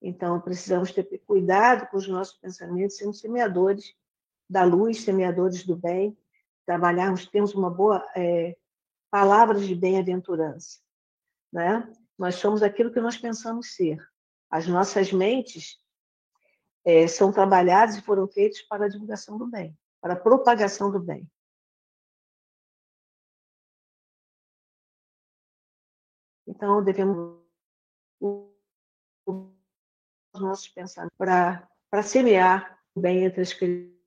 [0.03, 3.95] Então, precisamos ter cuidado com os nossos pensamentos, sermos semeadores
[4.51, 6.19] da luz, semeadores do bem,
[6.69, 8.55] trabalharmos, temos uma boa é,
[9.11, 10.79] palavra de bem-aventurança.
[11.51, 11.91] Né?
[12.19, 13.99] Nós somos aquilo que nós pensamos ser.
[14.51, 15.83] As nossas mentes
[16.85, 21.01] é, são trabalhadas e foram feitas para a divulgação do bem, para a propagação do
[21.01, 21.27] bem.
[26.47, 27.43] Então, devemos
[28.21, 29.41] os
[30.39, 33.98] nossos pensamentos para semear o bem entre as crianças.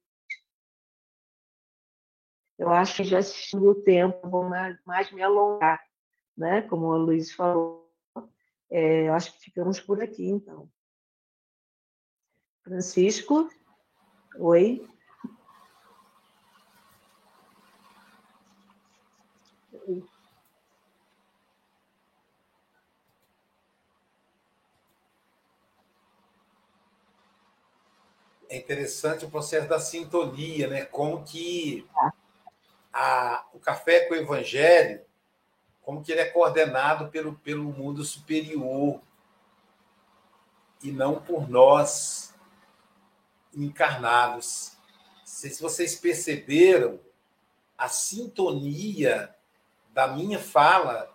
[2.61, 5.83] Eu acho que já assistindo o tempo, vou mais, me alongar,
[6.37, 6.61] né?
[6.61, 7.91] Como o Luiz falou,
[8.69, 10.69] é, eu acho que ficamos por aqui, então.
[12.63, 13.49] Francisco,
[14.37, 14.87] oi.
[28.47, 30.85] é interessante o processo da sintonia, né?
[30.85, 31.87] Como que
[32.93, 35.01] a, o café com o evangelho,
[35.81, 39.01] como que ele é coordenado pelo, pelo mundo superior
[40.83, 42.33] e não por nós
[43.53, 44.77] encarnados.
[45.25, 46.99] Se vocês perceberam
[47.77, 49.33] a sintonia
[49.93, 51.09] da minha fala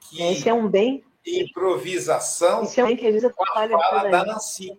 [0.00, 4.24] que esse é um bem improvisação esse é um bem que com a fala da
[4.24, 4.78] Nancy,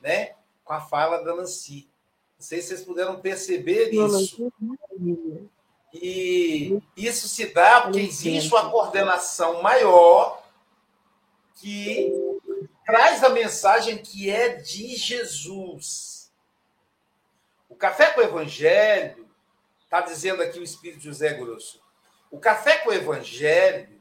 [0.00, 0.34] né?
[0.64, 1.88] com a fala da Nancy.
[2.38, 4.52] Não sei se vocês puderam perceber isso.
[5.92, 10.42] E isso se dá porque existe uma coordenação maior
[11.54, 12.12] que
[12.84, 16.30] traz a mensagem que é de Jesus.
[17.68, 19.28] O café com o Evangelho,
[19.84, 21.80] está dizendo aqui o Espírito José Grosso,
[22.30, 23.96] o café com o Evangelho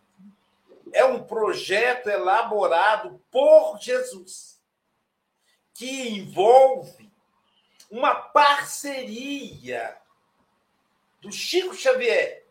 [0.92, 4.56] é um projeto elaborado por Jesus
[5.74, 7.12] que envolve
[7.92, 9.96] uma parceria
[11.26, 12.46] do Chico Xavier,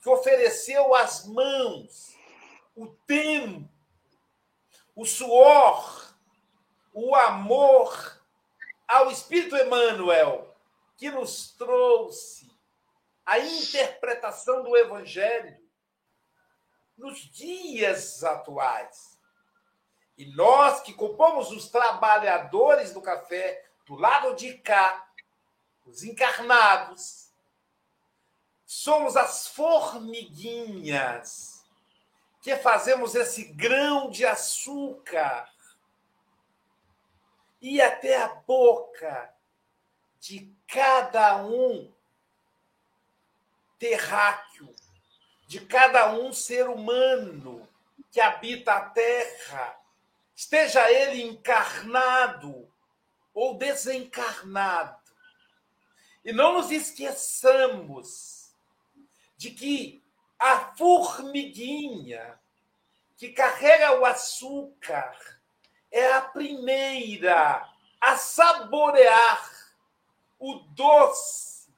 [0.00, 2.16] que ofereceu as mãos,
[2.76, 3.68] o tempo,
[4.94, 6.14] o suor,
[6.94, 8.22] o amor
[8.86, 10.56] ao Espírito Emmanuel,
[10.96, 12.48] que nos trouxe
[13.24, 15.58] a interpretação do Evangelho
[16.96, 19.18] nos dias atuais.
[20.16, 25.10] E nós que compomos os trabalhadores do café, do lado de cá,
[25.84, 27.25] os encarnados,
[28.86, 31.66] somos as formiguinhas
[32.40, 35.52] que fazemos esse grão de açúcar
[37.60, 39.34] e até a boca
[40.20, 41.92] de cada um
[43.76, 44.72] terráqueo,
[45.48, 47.68] de cada um ser humano
[48.12, 49.80] que habita a terra
[50.36, 52.72] esteja ele encarnado
[53.34, 55.10] ou desencarnado.
[56.24, 58.35] E não nos esqueçamos
[59.36, 60.04] de que
[60.38, 62.38] a formiguinha
[63.16, 65.16] que carrega o açúcar
[65.90, 67.66] é a primeira
[68.00, 69.50] a saborear
[70.38, 71.68] o doce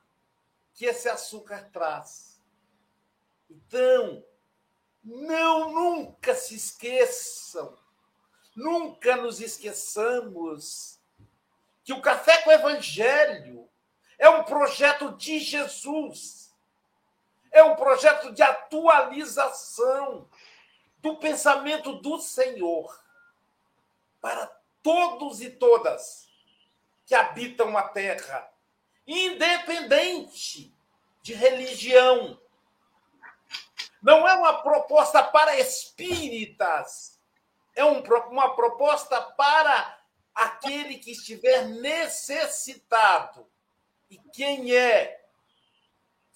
[0.74, 2.40] que esse açúcar traz.
[3.48, 4.24] Então,
[5.02, 7.78] não nunca se esqueçam
[8.58, 10.98] Nunca nos esqueçamos
[11.84, 13.70] que o Café com o Evangelho
[14.18, 16.47] é um projeto de Jesus,
[17.50, 20.28] é um projeto de atualização
[20.98, 22.98] do pensamento do Senhor
[24.20, 24.46] para
[24.82, 26.28] todos e todas
[27.06, 28.50] que habitam a terra,
[29.06, 30.74] independente
[31.22, 32.40] de religião.
[34.02, 37.18] Não é uma proposta para espíritas
[37.78, 40.00] é um, uma proposta para
[40.34, 43.48] aquele que estiver necessitado.
[44.10, 45.17] E quem é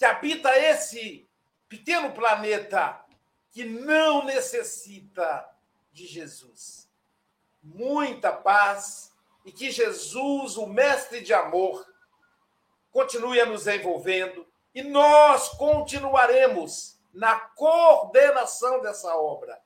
[0.02, 1.30] que habita esse
[1.68, 3.04] pequeno planeta
[3.52, 5.48] que não necessita
[5.92, 6.90] de Jesus?
[7.62, 9.12] Muita paz
[9.44, 11.86] e que Jesus, o mestre de amor,
[12.90, 14.44] continue a nos envolvendo
[14.74, 19.62] e nós continuaremos na coordenação dessa obra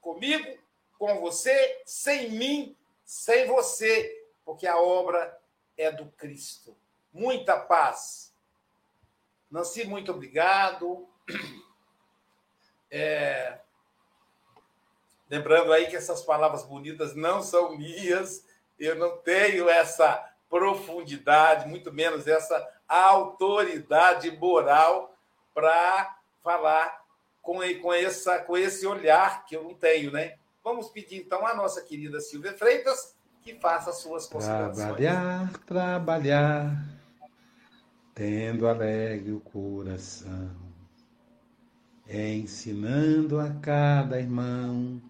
[0.00, 0.58] comigo,
[0.98, 5.40] com você, sem mim, sem você, porque a obra
[5.76, 6.76] é do Cristo.
[7.12, 8.25] Muita paz.
[9.50, 11.08] Nancy, muito obrigado.
[12.90, 13.58] É...
[15.28, 18.46] Lembrando aí que essas palavras bonitas não são minhas,
[18.78, 25.16] eu não tenho essa profundidade, muito menos essa autoridade moral
[25.52, 27.04] para falar
[27.42, 30.36] com, com, essa, com esse olhar que eu não tenho, né?
[30.62, 34.76] Vamos pedir então à nossa querida Silvia Freitas que faça as suas considerações.
[34.76, 36.95] Trabalhar, trabalhar,
[38.16, 40.50] tendo alegre o coração,
[42.08, 45.02] ensinando a cada irmão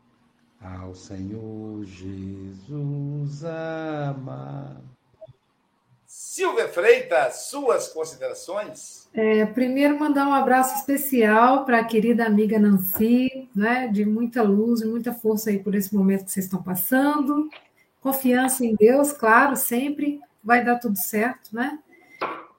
[0.61, 4.81] ao Senhor Jesus amar.
[6.05, 9.09] Silvia Freitas, suas considerações?
[9.15, 14.81] É, primeiro, mandar um abraço especial para a querida amiga Nancy, né, de muita luz
[14.81, 17.49] e muita força aí por esse momento que vocês estão passando.
[18.01, 21.79] Confiança em Deus, claro, sempre vai dar tudo certo, né?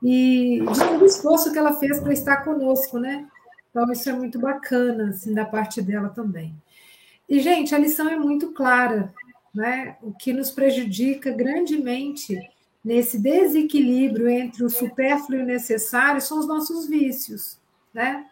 [0.01, 3.27] E de todo o esforço que ela fez para estar conosco, né?
[3.69, 6.55] Então, isso é muito bacana, assim, da parte dela também.
[7.27, 9.13] E, gente, a lição é muito clara,
[9.53, 9.97] né?
[10.01, 12.37] O que nos prejudica grandemente
[12.83, 17.59] nesse desequilíbrio entre o supérfluo e o necessário são os nossos vícios,
[17.93, 18.25] né?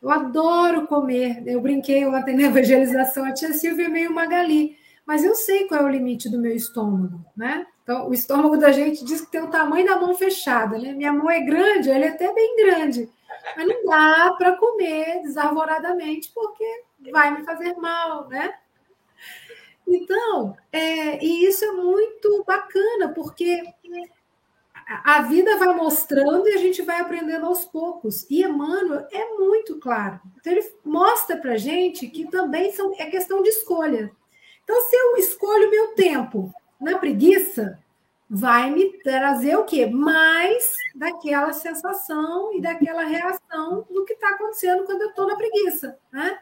[0.00, 1.42] Eu adoro comer.
[1.46, 5.80] Eu brinquei ontem na evangelização, a tia Silvia é meio Magali, mas eu sei qual
[5.80, 7.66] é o limite do meu estômago, né?
[7.86, 10.92] Então, o estômago da gente diz que tem o tamanho da mão fechada, né?
[10.92, 13.08] Minha mão é grande, ele é até bem grande,
[13.56, 16.64] mas não dá para comer desarvoradamente porque
[17.12, 18.52] vai me fazer mal, né?
[19.86, 23.62] Então, é, e isso é muito bacana, porque
[25.04, 28.28] a vida vai mostrando e a gente vai aprendendo aos poucos.
[28.28, 30.20] E Emmanuel é muito claro.
[30.40, 34.10] Então, ele mostra para gente que também são, é questão de escolha.
[34.64, 37.78] Então, se eu escolho meu tempo na preguiça,
[38.28, 39.86] vai me trazer o quê?
[39.86, 45.98] Mais daquela sensação e daquela reação do que está acontecendo quando eu estou na preguiça.
[46.12, 46.38] Né?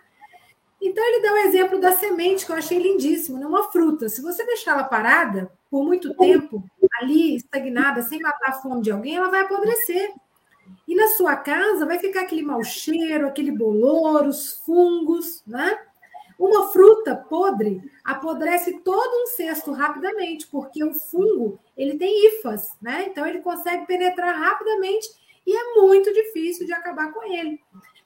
[0.81, 3.47] Então, ele dá o exemplo da semente, que eu achei lindíssimo, né?
[3.47, 4.09] uma fruta.
[4.09, 6.65] Se você deixar ela parada por muito tempo,
[7.01, 10.13] ali, estagnada, sem matar a fome de alguém, ela vai apodrecer.
[10.87, 15.79] E na sua casa vai ficar aquele mau cheiro, aquele bolor, os fungos, né?
[16.39, 23.07] Uma fruta podre apodrece todo um cesto rapidamente, porque o fungo ele tem hifas, né?
[23.07, 25.09] Então ele consegue penetrar rapidamente
[25.47, 27.61] e é muito difícil de acabar com ele.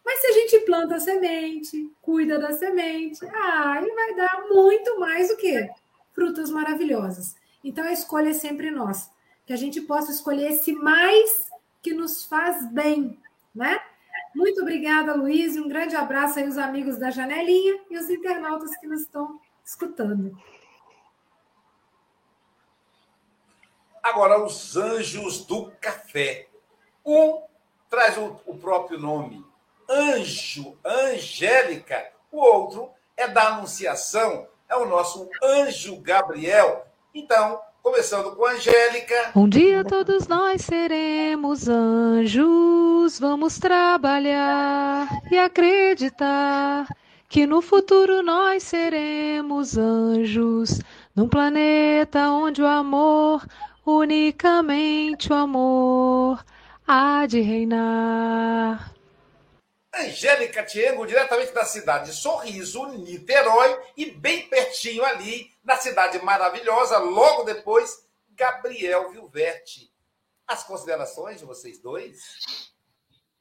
[0.05, 4.99] Mas se a gente planta a semente, cuida da semente, ah, ele vai dar muito
[4.99, 5.68] mais o que?
[6.12, 7.37] Frutas maravilhosas.
[7.62, 9.11] Então a escolha é sempre nossa.
[9.47, 11.49] Que a gente possa escolher esse mais
[11.83, 13.18] que nos faz bem,
[13.55, 13.81] né?
[14.39, 18.70] Muito obrigada, Luiz, e um grande abraço aí aos amigos da Janelinha e os internautas
[18.76, 20.41] que nos estão escutando.
[24.01, 26.47] Agora, os anjos do café.
[27.05, 27.43] Um
[27.91, 29.45] traz o, o próprio nome,
[29.91, 32.12] anjo, angélica.
[32.30, 36.86] O outro é da Anunciação, é o nosso anjo Gabriel.
[37.12, 39.33] Então, começando com a Angélica.
[39.35, 46.87] Um dia todos nós seremos anjos, vamos trabalhar e acreditar
[47.29, 50.81] que no futuro nós seremos anjos,
[51.14, 53.47] num planeta onde o amor,
[53.85, 56.43] unicamente o amor,
[56.87, 58.97] há de reinar.
[60.01, 66.99] Angélica Tiengo, diretamente da cidade de Sorriso, Niterói, e bem pertinho ali, na cidade maravilhosa,
[66.99, 69.92] logo depois, Gabriel Vilverte.
[70.46, 72.22] As considerações de vocês dois?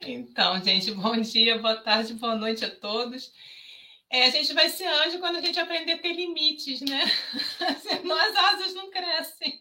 [0.02, 3.32] Então, gente, bom dia, boa tarde, boa noite a todos.
[4.10, 7.04] É, a gente vai ser anjo quando a gente aprender a ter limites, né?
[7.82, 9.58] Senão as asas não crescem.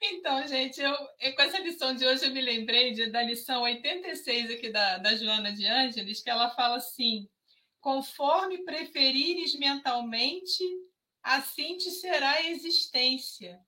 [0.00, 0.94] Então, gente, eu,
[1.34, 5.16] com essa lição de hoje eu me lembrei de, da lição 86 aqui da, da
[5.16, 7.28] Joana de Ângeles, que ela fala assim:
[7.80, 10.62] conforme preferires mentalmente,
[11.22, 13.60] assim te será a existência.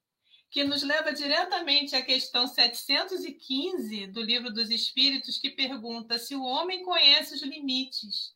[0.51, 6.43] Que nos leva diretamente à questão 715 do Livro dos Espíritos, que pergunta se o
[6.43, 8.35] homem conhece os limites.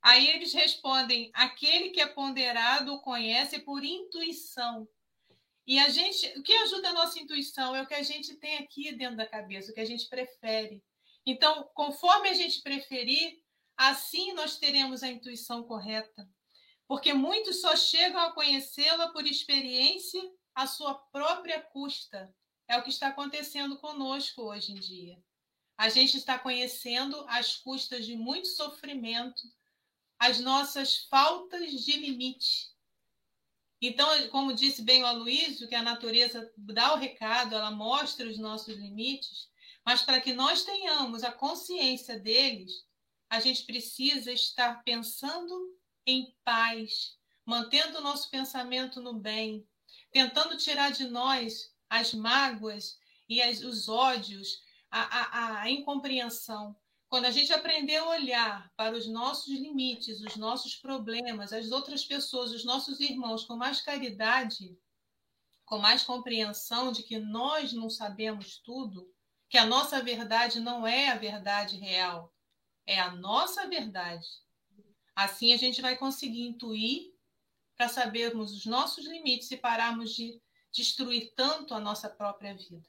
[0.00, 4.88] Aí eles respondem: aquele que é ponderado o conhece por intuição.
[5.66, 8.58] E a gente, o que ajuda a nossa intuição é o que a gente tem
[8.58, 10.80] aqui dentro da cabeça, o que a gente prefere.
[11.26, 13.42] Então, conforme a gente preferir,
[13.76, 16.28] assim nós teremos a intuição correta.
[16.86, 20.22] Porque muitos só chegam a conhecê-la por experiência
[20.54, 22.32] à sua própria custa.
[22.68, 25.20] É o que está acontecendo conosco hoje em dia.
[25.76, 29.42] A gente está conhecendo às custas de muito sofrimento,
[30.16, 32.75] as nossas faltas de limite
[33.80, 38.38] Então, como disse bem o Aloysio, que a natureza dá o recado, ela mostra os
[38.38, 39.48] nossos limites,
[39.84, 42.72] mas para que nós tenhamos a consciência deles,
[43.28, 49.66] a gente precisa estar pensando em paz, mantendo o nosso pensamento no bem,
[50.10, 52.98] tentando tirar de nós as mágoas
[53.28, 54.60] e as, os ódios,
[54.90, 56.76] a, a, a incompreensão.
[57.16, 62.04] Quando a gente aprender a olhar para os nossos limites, os nossos problemas, as outras
[62.04, 64.78] pessoas, os nossos irmãos com mais caridade,
[65.64, 69.10] com mais compreensão de que nós não sabemos tudo,
[69.48, 72.34] que a nossa verdade não é a verdade real,
[72.84, 74.26] é a nossa verdade.
[75.14, 77.14] Assim a gente vai conseguir intuir
[77.78, 80.38] para sabermos os nossos limites e pararmos de
[80.70, 82.86] destruir tanto a nossa própria vida.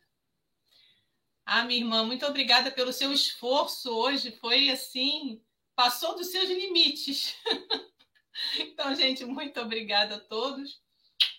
[1.49, 4.31] Ah, minha irmã, muito obrigada pelo seu esforço hoje.
[4.31, 5.41] Foi assim,
[5.77, 7.37] passou dos seus limites.
[8.59, 10.81] então, gente, muito obrigada a todos.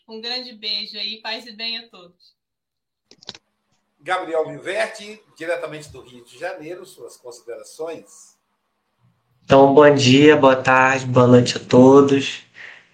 [0.09, 2.34] Um grande beijo aí, paz e bem a todos.
[4.00, 8.38] Gabriel Viverti, diretamente do Rio de Janeiro, suas considerações.
[9.44, 12.44] Então, bom dia, boa tarde, boa noite a todos.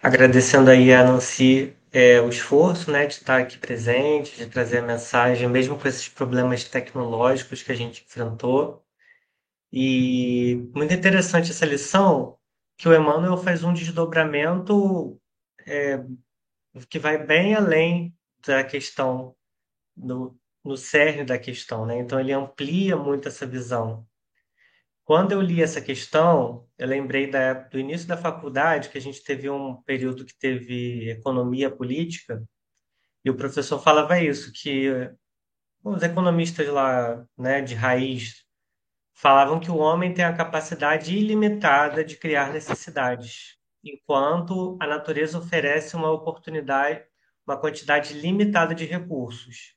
[0.02, 4.82] Agradecendo aí a Nancy é, o esforço né, de estar aqui presente, de trazer a
[4.82, 8.84] mensagem, mesmo com esses problemas tecnológicos que a gente enfrentou.
[9.72, 12.36] E muito interessante essa lição,
[12.76, 15.20] que o Emmanuel faz um desdobramento
[15.64, 16.04] é,
[16.90, 18.12] que vai bem além
[18.44, 19.36] da questão,
[19.96, 21.86] do, no cerne da questão.
[21.86, 22.00] Né?
[22.00, 24.04] Então, ele amplia muito essa visão.
[25.04, 29.22] Quando eu li essa questão, eu lembrei da, do início da faculdade, que a gente
[29.22, 32.42] teve um período que teve economia política,
[33.24, 34.88] e o professor falava isso, que
[35.82, 38.44] os economistas lá, né, de raiz,
[39.12, 45.94] falavam que o homem tem a capacidade ilimitada de criar necessidades, enquanto a natureza oferece
[45.94, 47.04] uma oportunidade,
[47.46, 49.74] uma quantidade limitada de recursos.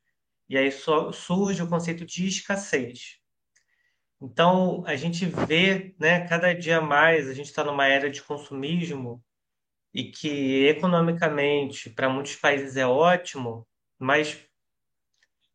[0.50, 3.20] E aí surge o conceito de escassez.
[4.22, 9.24] Então, a gente vê, né, cada dia mais, a gente está numa era de consumismo
[9.94, 13.68] e que economicamente para muitos países é ótimo,
[14.00, 14.40] mas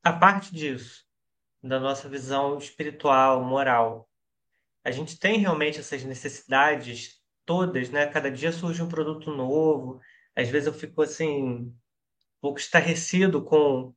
[0.02, 1.04] a parte disso,
[1.62, 4.08] da nossa visão espiritual, moral,
[4.84, 8.06] a gente tem realmente essas necessidades todas, né?
[8.06, 10.00] Cada dia surge um produto novo.
[10.34, 11.74] Às vezes eu fico assim um
[12.40, 13.94] pouco estarrecido com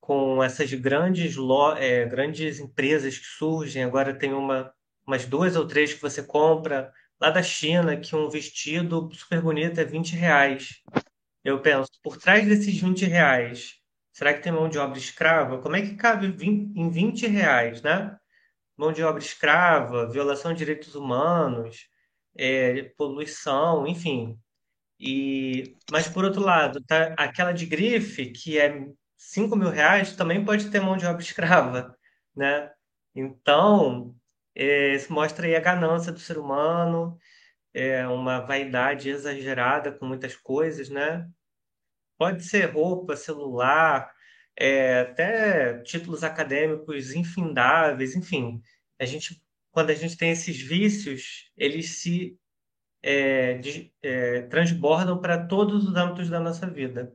[0.00, 1.36] com essas grandes,
[1.78, 3.84] é, grandes empresas que surgem.
[3.84, 4.72] Agora tem uma,
[5.06, 9.78] umas duas ou três que você compra lá da China, que um vestido super bonito
[9.78, 10.82] é 20 reais.
[11.44, 13.76] Eu penso, por trás desses 20 reais,
[14.12, 15.58] será que tem mão de obra escrava?
[15.60, 18.16] Como é que cabe em 20 reais, né?
[18.76, 21.88] Mão de obra escrava, violação de direitos humanos,
[22.36, 24.38] é, poluição, enfim.
[24.98, 28.86] E, mas por outro lado, tá aquela de grife que é
[29.20, 31.96] 5 mil reais também pode ter mão de obra escrava,
[32.34, 32.72] né?
[33.14, 34.16] Então,
[34.54, 37.18] é, isso mostra aí a ganância do ser humano,
[37.74, 41.28] é uma vaidade exagerada com muitas coisas, né?
[42.18, 44.10] Pode ser roupa, celular,
[44.56, 48.62] é, até títulos acadêmicos infindáveis, enfim.
[48.98, 52.38] A gente, quando a gente tem esses vícios, eles se
[53.02, 57.14] é, de, é, transbordam para todos os âmbitos da nossa vida.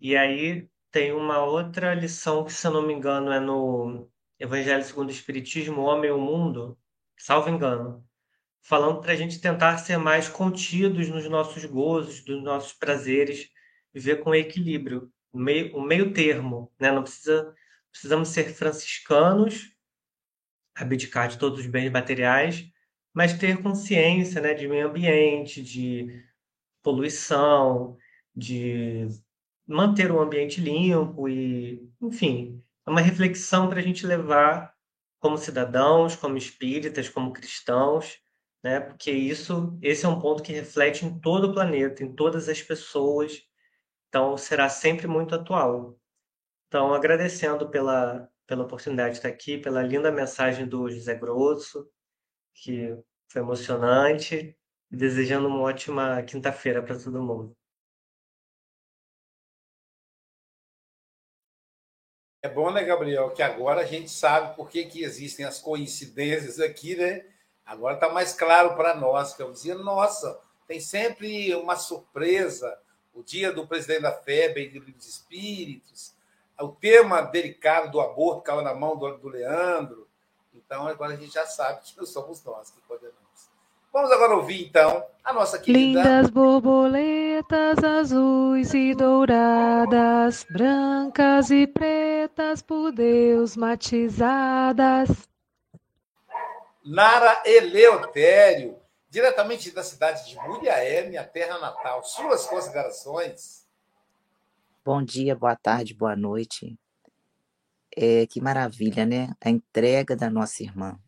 [0.00, 4.84] E aí tem uma outra lição que, se eu não me engano, é no Evangelho
[4.84, 6.78] segundo o Espiritismo, O Homem e o Mundo,
[7.18, 8.08] salvo engano,
[8.62, 13.50] falando para a gente tentar ser mais contidos nos nossos gozos, dos nossos prazeres,
[13.92, 16.92] viver com equilíbrio, o meio, o meio termo, né?
[16.92, 17.52] Não precisa,
[17.90, 19.72] precisamos ser franciscanos,
[20.76, 22.70] abdicar de todos os bens materiais,
[23.12, 26.24] mas ter consciência, né, de meio ambiente, de
[26.84, 27.96] poluição,
[28.34, 29.08] de
[29.66, 34.74] manter o ambiente limpo e, enfim, é uma reflexão para a gente levar
[35.18, 38.18] como cidadãos, como espíritas, como cristãos,
[38.62, 38.80] né?
[38.80, 42.60] Porque isso, esse é um ponto que reflete em todo o planeta, em todas as
[42.62, 43.42] pessoas.
[44.08, 45.98] Então, será sempre muito atual.
[46.68, 51.88] Então, agradecendo pela, pela oportunidade de estar aqui, pela linda mensagem do José Grosso,
[52.54, 52.96] que
[53.28, 54.56] foi emocionante,
[54.90, 57.56] e desejando uma ótima quinta-feira para todo mundo.
[62.44, 66.60] É bom, né, Gabriel, que agora a gente sabe por que, que existem as coincidências
[66.60, 67.24] aqui, né?
[67.64, 70.38] Agora está mais claro para nós, que eu dizia, nossa,
[70.68, 72.78] tem sempre uma surpresa.
[73.14, 76.14] O dia do presidente da FEB e dos espíritos,
[76.60, 80.06] o tema delicado do aborto caiu na mão do, do Leandro.
[80.52, 83.23] Então, agora a gente já sabe que não somos nós que podemos.
[83.94, 86.00] Vamos agora ouvir, então, a nossa querida...
[86.00, 95.28] Lindas borboletas azuis e douradas, brancas e pretas por Deus matizadas.
[96.84, 98.76] Nara Eleutério,
[99.08, 102.02] diretamente da cidade de Mulhaé, minha terra natal.
[102.02, 103.64] Suas considerações?
[104.84, 106.76] Bom dia, boa tarde, boa noite.
[107.96, 109.32] É, que maravilha, né?
[109.40, 110.98] A entrega da nossa irmã.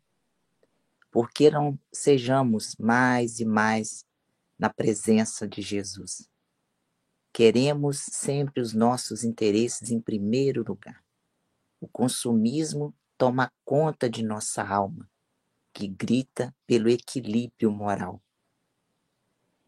[1.17, 4.05] Por que não sejamos mais e mais
[4.55, 6.29] na presença de Jesus?
[7.33, 11.03] Queremos sempre os nossos interesses em primeiro lugar.
[11.81, 15.09] O consumismo toma conta de nossa alma
[15.73, 18.21] que grita pelo equilíbrio moral.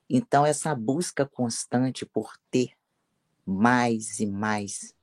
[0.08, 2.78] Então, essa busca constante por ter
[3.44, 4.94] mais e mais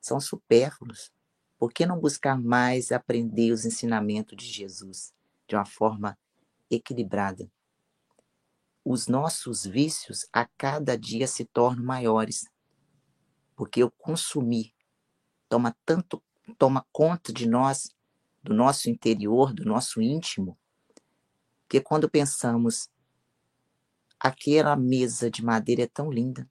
[0.00, 1.12] são supérfluos.
[1.58, 5.12] Por que não buscar mais aprender os ensinamentos de Jesus
[5.48, 6.16] de uma forma
[6.70, 7.50] equilibrada?
[8.84, 12.46] Os nossos vícios a cada dia se tornam maiores,
[13.56, 14.72] porque o consumir
[15.48, 16.22] toma tanto
[16.56, 17.90] toma conta de nós
[18.42, 20.58] do nosso interior, do nosso íntimo,
[21.68, 22.88] que quando pensamos,
[24.18, 26.48] aquela mesa de madeira é tão linda,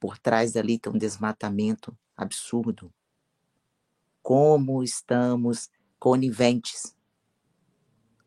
[0.00, 2.92] por trás dali tem um desmatamento absurdo.
[4.22, 6.96] Como estamos coniventes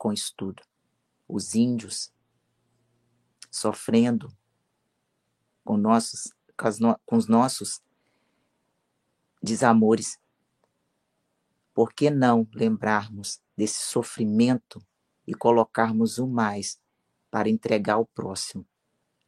[0.06, 0.62] com isso tudo.
[1.28, 2.14] Os índios
[3.49, 4.32] sofrendo
[5.64, 7.82] com, nossos, com, no, com os nossos
[9.41, 10.20] desamores
[11.74, 14.80] por que não lembrarmos desse sofrimento
[15.26, 16.80] e colocarmos o mais
[17.32, 18.64] para entregar ao próximo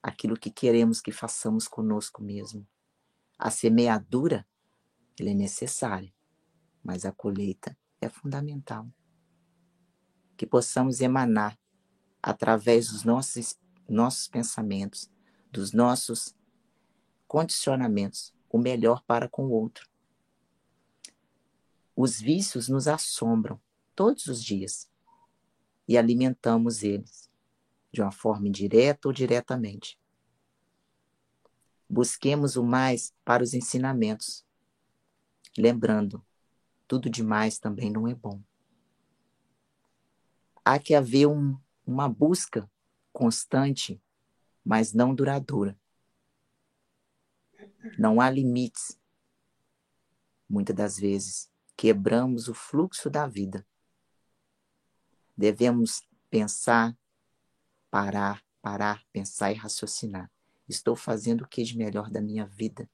[0.04, 2.68] aquilo que queremos que façamos conosco mesmo?
[3.36, 4.48] A semeadura
[5.20, 6.14] ela é necessária,
[6.84, 8.88] mas a colheita é fundamental.
[10.38, 11.58] Que possamos emanar
[12.24, 13.58] através dos nossos,
[13.90, 15.10] nossos pensamentos,
[15.52, 16.36] dos nossos
[17.28, 19.90] condicionamentos, o melhor para com o outro
[21.98, 23.60] os vícios nos assombram
[23.96, 24.88] todos os dias
[25.88, 27.28] e alimentamos eles,
[27.92, 30.00] de uma forma indireta ou diretamente.
[31.90, 34.46] Busquemos o mais para os ensinamentos,
[35.58, 36.24] lembrando,
[36.88, 38.44] tudo demais também não é bom.
[40.70, 42.70] Há que haver um, uma busca
[43.14, 44.04] constante,
[44.66, 45.80] mas não duradoura.
[47.98, 49.00] Não há limites,
[50.50, 53.66] muitas das vezes, quebramos o fluxo da vida.
[55.38, 56.98] Devemos pensar,
[57.90, 60.30] parar, parar, pensar e raciocinar.
[60.68, 62.90] Estou fazendo o que de melhor da minha vida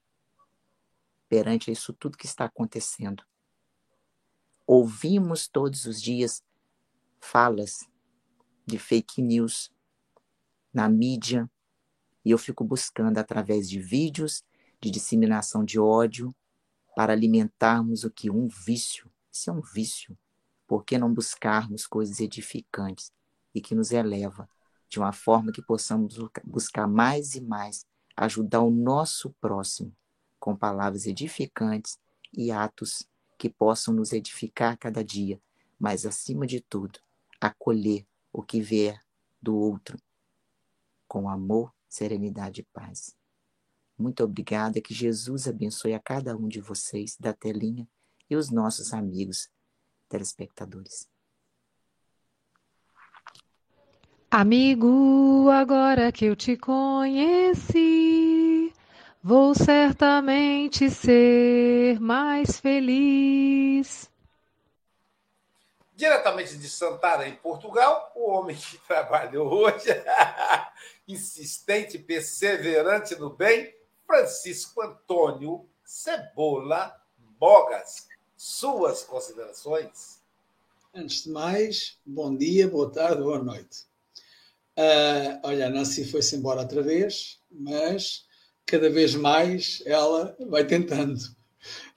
[1.27, 3.23] perante isso tudo que está acontecendo.
[4.63, 6.43] Ouvimos todos os dias
[7.23, 7.87] falas
[8.65, 9.71] de fake news
[10.73, 11.49] na mídia
[12.25, 14.43] e eu fico buscando através de vídeos
[14.83, 16.35] de disseminação de ódio,
[16.93, 18.29] para alimentarmos o que?
[18.29, 19.09] Um vício.
[19.31, 20.17] Isso é um vício.
[20.67, 23.09] Por que não buscarmos coisas edificantes
[23.55, 24.47] e que nos eleva
[24.89, 29.95] de uma forma que possamos buscar mais e mais ajudar o nosso próximo
[30.37, 31.97] com palavras edificantes
[32.33, 33.07] e atos
[33.37, 35.41] que possam nos edificar cada dia,
[35.79, 36.99] mas acima de tudo,
[37.47, 39.01] acolher o que vier
[39.41, 39.97] do outro
[41.05, 43.13] com amor, serenidade e paz.
[43.97, 47.85] Muito obrigada, que Jesus abençoe a cada um de vocês da telinha
[48.29, 49.49] e os nossos amigos
[50.07, 51.07] telespectadores.
[54.31, 57.83] Amigo, agora que eu te conheci,
[59.21, 64.12] vou certamente ser mais feliz.
[65.95, 69.89] Diretamente de Santarém, Portugal, o homem que trabalhou hoje,
[71.07, 73.73] insistente, perseverante no bem,
[74.05, 76.99] Francisco Antônio Cebola
[77.37, 78.07] Bogas.
[78.35, 80.21] Suas considerações?
[80.93, 83.85] Antes de mais, bom dia, boa tarde, boa noite.
[84.77, 88.25] Uh, olha, a Nancy foi-se embora outra vez, mas
[88.65, 91.32] cada vez mais ela vai tentando.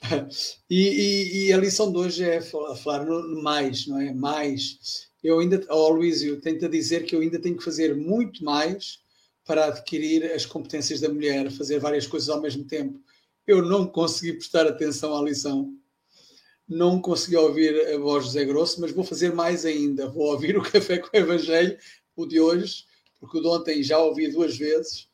[0.70, 4.12] e, e, e, a lição de hoje é falar, no mais, não é?
[4.12, 5.08] Mais.
[5.22, 9.00] Eu ainda, oh, Luís, eu tento dizer que eu ainda tenho que fazer muito mais
[9.44, 13.00] para adquirir as competências da mulher, fazer várias coisas ao mesmo tempo.
[13.46, 15.72] Eu não consegui prestar atenção à lição,
[16.68, 20.08] não consegui ouvir a voz de José Grosso, mas vou fazer mais ainda.
[20.08, 21.78] Vou ouvir o Café com o Evangelho,
[22.16, 22.84] o de hoje,
[23.20, 25.05] porque o de ontem já ouvi duas vezes,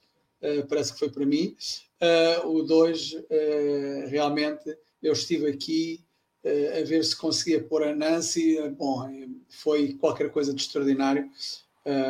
[0.43, 1.57] uh, parece que foi para mim.
[2.01, 6.05] Uh, o de hoje, uh, realmente, eu estive aqui
[6.45, 8.59] a ver se conseguia pôr a Nancy.
[8.71, 9.09] Bom,
[9.49, 11.31] foi qualquer coisa de extraordinário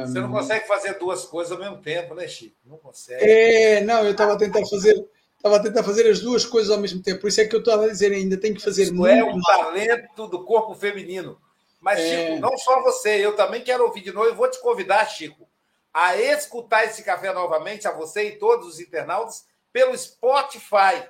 [0.07, 2.57] Você não consegue fazer duas coisas ao mesmo tempo, né, Chico?
[2.65, 3.23] Não consegue.
[3.23, 5.07] É, não, eu estava a tentar fazer.
[5.37, 7.21] Estava a tentar fazer as duas coisas ao mesmo tempo.
[7.21, 9.25] Por isso é que eu estava a dizer ainda, tenho que fazer Isso muito é
[9.25, 9.59] um mais.
[9.59, 11.37] talento do corpo feminino.
[11.81, 12.29] Mas, É.
[12.29, 14.29] Chico, não só você, eu também quero ouvir de novo.
[14.29, 15.49] Eu vou te convidar, Chico,
[15.93, 21.09] a escutar esse café novamente, a você e todos os internautas, pelo Spotify.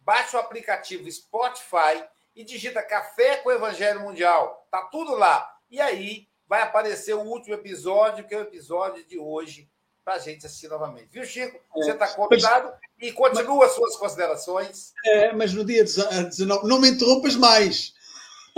[0.00, 2.04] Baixa o aplicativo Spotify
[2.34, 4.66] e digita Café com Evangelho Mundial.
[4.70, 5.54] Tá tudo lá.
[5.70, 9.68] E aí vai aparecer o último episódio, que é o episódio de hoje,
[10.04, 11.08] para a gente assistir novamente.
[11.10, 11.60] Viu, Chico?
[11.74, 14.94] Você está convidado e continua as suas considerações.
[15.04, 17.92] É, mas no dia 19, não me interrompas mais.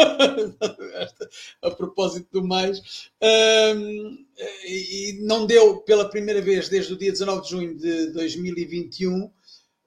[1.63, 3.11] a propósito do mais,
[3.77, 4.25] hum,
[4.67, 9.31] e não deu pela primeira vez desde o dia 19 de junho de 2021,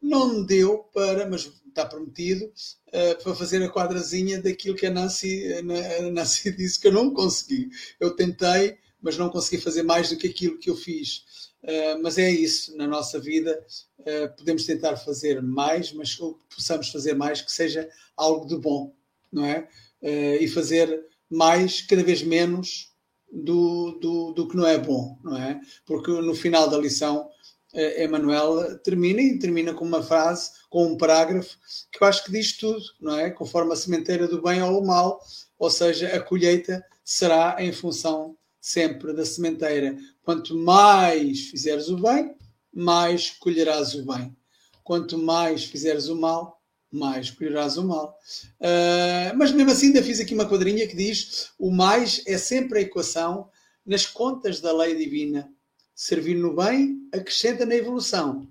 [0.02, 2.52] não deu para, mas está prometido,
[2.92, 7.12] eh, para fazer a quadrazinha daquilo que a Nancy, a Nancy disse que eu não
[7.12, 7.70] consegui.
[8.00, 11.26] Eu tentei, mas não consegui fazer mais do que aquilo que eu fiz.
[11.64, 13.66] Uh, mas é isso, na nossa vida
[14.00, 18.58] uh, podemos tentar fazer mais, mas o que possamos fazer mais que seja algo de
[18.58, 18.94] bom,
[19.32, 19.70] não é?
[20.04, 22.92] Uh, e fazer mais, cada vez menos
[23.32, 25.60] do, do, do, que não é bom, não é?
[25.86, 27.28] Porque no final da lição,
[27.74, 31.58] Emanuel termina e termina com uma frase, com um parágrafo,
[31.92, 33.32] que eu acho que diz tudo, não é?
[33.32, 35.20] Conforme a sementeira do bem ou do mal,
[35.58, 39.98] ou seja, a colheita será em função sempre da sementeira.
[40.22, 42.36] Quanto mais fizeres o bem,
[42.74, 44.36] mais colherás o bem.
[44.84, 46.53] Quanto mais fizeres o mal,
[46.94, 48.18] mais colherás o mal.
[48.60, 52.80] Uh, mas mesmo assim, ainda fiz aqui uma quadrinha que diz: o mais é sempre
[52.80, 53.50] a equação
[53.84, 55.52] nas contas da lei divina.
[55.96, 58.48] Servir no bem acrescenta na evolução.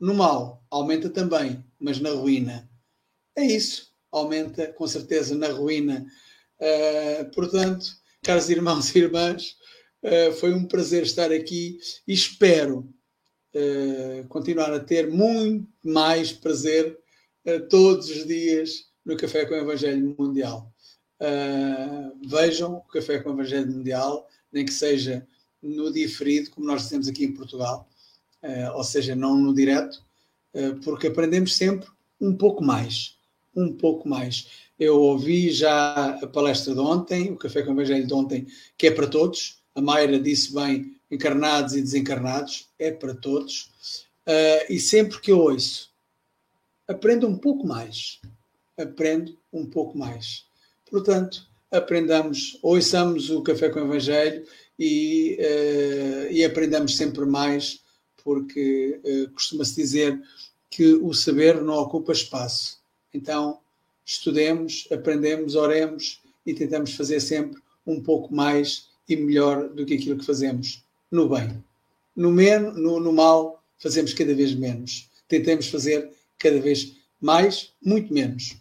[0.00, 2.68] No mal, aumenta também, mas na ruína.
[3.36, 3.92] É isso.
[4.10, 6.06] Aumenta com certeza na ruína.
[6.58, 7.86] Uh, portanto,
[8.22, 9.56] caros irmãos e irmãs,
[10.02, 12.88] uh, foi um prazer estar aqui e espero
[14.28, 16.94] continuar a ter muito mais prazer
[17.68, 20.72] todos os dias no Café com o Evangelho Mundial.
[22.26, 25.26] vejam o Café com o Evangelho Mundial, nem que seja
[25.62, 27.88] no diferido, como nós dizemos aqui em Portugal,
[28.74, 30.02] ou seja, não no direto,
[30.84, 31.88] porque aprendemos sempre
[32.20, 33.16] um pouco mais,
[33.54, 34.48] um pouco mais.
[34.78, 38.88] Eu ouvi já a palestra de ontem, o Café com o Evangelho de ontem, que
[38.88, 39.62] é para todos.
[39.74, 43.70] A Mayra disse bem, encarnados e desencarnados, é para todos.
[44.26, 45.90] Uh, e sempre que eu ouço,
[46.88, 48.20] aprendo um pouco mais.
[48.76, 50.44] Aprendo um pouco mais.
[50.90, 54.44] Portanto, aprendamos, ouçamos o Café com o Evangelho
[54.78, 57.80] e, uh, e aprendamos sempre mais,
[58.22, 60.20] porque uh, costuma-se dizer
[60.70, 62.78] que o saber não ocupa espaço.
[63.12, 63.58] Então,
[64.04, 70.18] estudemos, aprendemos, oremos e tentamos fazer sempre um pouco mais e melhor do que aquilo
[70.18, 71.62] que fazemos no bem.
[72.14, 75.08] No, men no, no mal, fazemos cada vez menos.
[75.28, 78.56] Tentemos fazer cada vez mais, muito menos.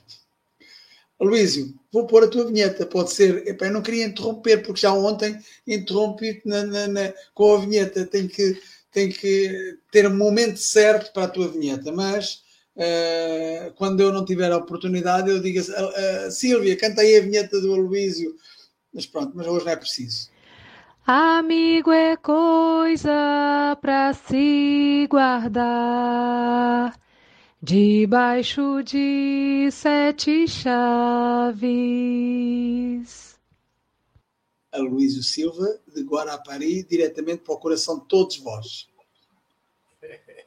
[1.19, 3.47] Luísio, vou pôr a tua vinheta, pode ser.
[3.47, 8.05] Epá, eu não queria interromper, porque já ontem interrompi na, na, na, com a vinheta.
[8.05, 8.61] Tenho que,
[8.91, 12.43] tenho que ter um momento certo para a tua vinheta, mas
[12.75, 17.21] Uh, quando eu não tiver a oportunidade, eu digo uh, uh, Sílvia, canta aí a
[17.21, 18.35] vinheta do Aloísio.
[18.93, 20.29] Mas pronto, mas hoje não é preciso.
[21.07, 26.93] Amigo é coisa para se guardar
[27.65, 31.65] debaixo de sete chaves.
[34.71, 38.87] Aloísio Silva, de Guarapari, diretamente para o coração de todos vós.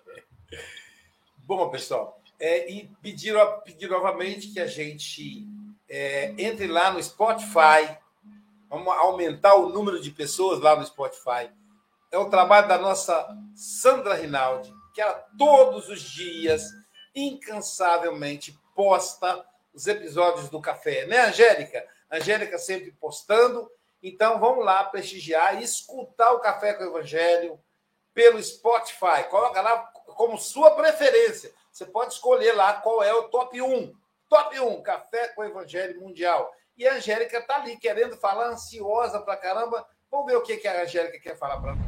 [1.39, 5.45] Bom, pessoal, é, e pedir, pedir novamente que a gente
[5.89, 7.99] é, entre lá no Spotify.
[8.71, 11.51] Vamos aumentar o número de pessoas lá no Spotify.
[12.13, 16.78] É o trabalho da nossa Sandra Rinaldi, que ela todos os dias,
[17.15, 21.07] incansavelmente, posta os episódios do café.
[21.07, 21.87] Né, Angélica?
[22.11, 23.71] Angélica sempre postando.
[24.03, 27.61] Então, vamos lá prestigiar e escutar o Café com o Evangelho
[28.15, 29.25] pelo Spotify.
[29.29, 29.79] Coloca lá
[30.17, 31.53] como sua preferência.
[31.71, 33.93] Você pode escolher lá qual é o top 1.
[34.29, 36.53] Top 1, Café com o Evangelho Mundial.
[36.77, 39.87] E a Angélica está ali querendo falar, ansiosa pra caramba.
[40.11, 41.88] Vamos ver o que, que a Angélica quer falar para nós.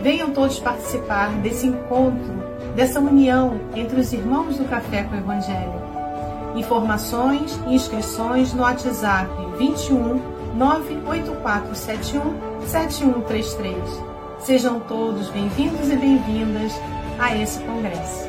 [0.00, 2.32] Venham todos participar desse encontro,
[2.76, 5.72] dessa união entre os irmãos do Café com o Evangelho.
[6.54, 9.28] Informações e inscrições no WhatsApp
[9.58, 13.76] 21 98471 7133.
[14.38, 16.72] Sejam todos bem-vindos e bem-vindas
[17.18, 18.28] a esse congresso.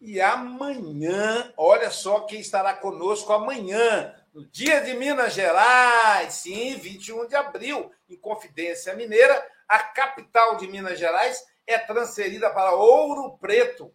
[0.00, 7.26] E amanhã, olha só quem estará conosco amanhã, no Dia de Minas Gerais, sim, 21
[7.26, 13.90] de abril, em Confidência Mineira, a capital de Minas Gerais é transferida para Ouro Preto.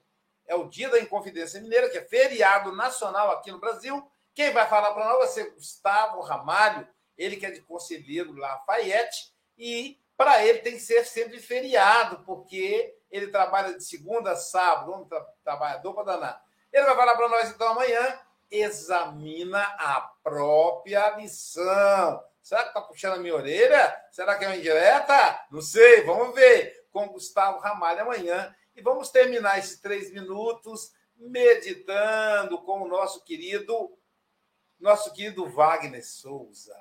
[0.47, 4.03] É o Dia da Inconfidência Mineira, que é feriado nacional aqui no Brasil.
[4.33, 9.31] Quem vai falar para nós vai ser Gustavo Ramalho, ele que é de Conselheiro Lafayette,
[9.55, 14.91] e para ele tem que ser sempre feriado, porque ele trabalha de segunda a sábado,
[14.91, 16.43] um tra trabalhador para danar.
[16.73, 18.19] Ele vai falar para nós então amanhã,
[18.51, 22.21] examina a própria lição.
[22.41, 23.95] Será que está puxando a minha orelha?
[24.11, 25.47] Será que é uma indireta?
[25.49, 28.53] Não sei, vamos ver com Gustavo Ramalho amanhã.
[28.75, 33.97] E vamos terminar esses três minutos meditando com o nosso querido,
[34.79, 36.75] nosso querido Wagner Souza.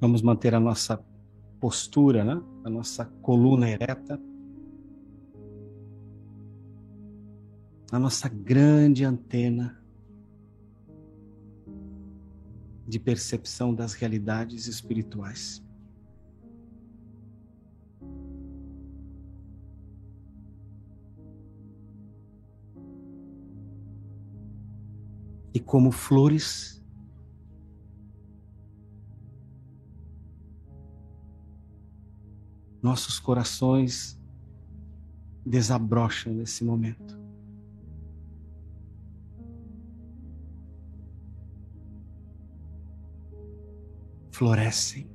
[0.00, 0.96] Vamos manter a nossa
[1.60, 2.42] postura, né?
[2.64, 4.18] a nossa coluna ereta.
[7.92, 9.78] A nossa grande antena
[12.88, 15.62] de percepção das realidades espirituais.
[25.52, 26.79] E como flores
[32.82, 34.18] nossos corações
[35.44, 37.18] desabrocham nesse momento.
[44.30, 45.08] Florescem.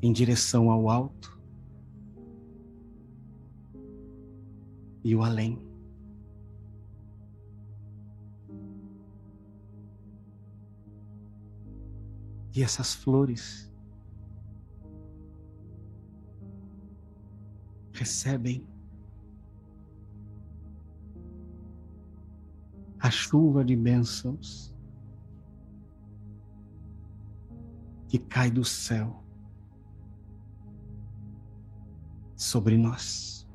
[0.00, 1.40] Em direção ao alto
[5.02, 5.73] e o além.
[12.54, 13.68] E essas flores
[17.92, 18.64] recebem
[23.00, 24.72] a chuva de bênçãos
[28.08, 29.24] que cai do céu
[32.36, 33.48] sobre nós.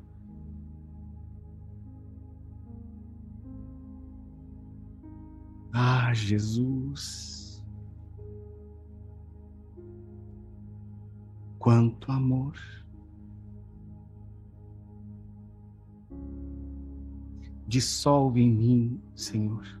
[5.72, 7.29] Ah, Jesus.
[11.60, 12.58] Quanto amor.
[17.68, 19.80] Dissolve em mim, Senhor,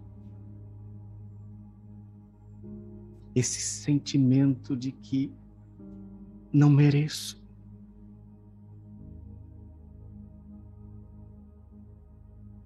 [3.34, 5.34] esse sentimento de que
[6.52, 7.42] não mereço.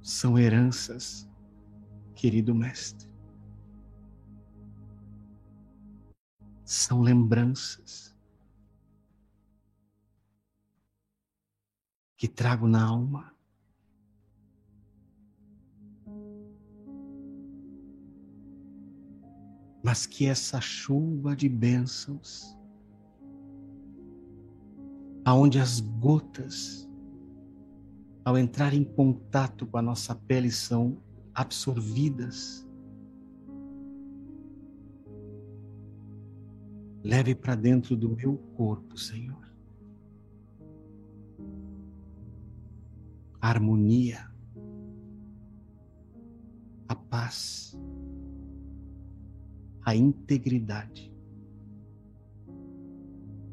[0.02, 1.30] São heranças,
[2.14, 3.08] querido Mestre.
[6.64, 8.13] São lembranças
[12.24, 13.34] que trago na alma.
[19.82, 22.58] Mas que essa chuva de bênçãos,
[25.22, 26.88] aonde as gotas,
[28.24, 30.96] ao entrar em contato com a nossa pele, são
[31.34, 32.66] absorvidas,
[37.02, 39.43] leve para dentro do meu corpo, Senhor.
[43.44, 44.26] A harmonia,
[46.88, 47.76] a paz,
[49.84, 51.14] a integridade,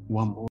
[0.08, 0.40] o amor.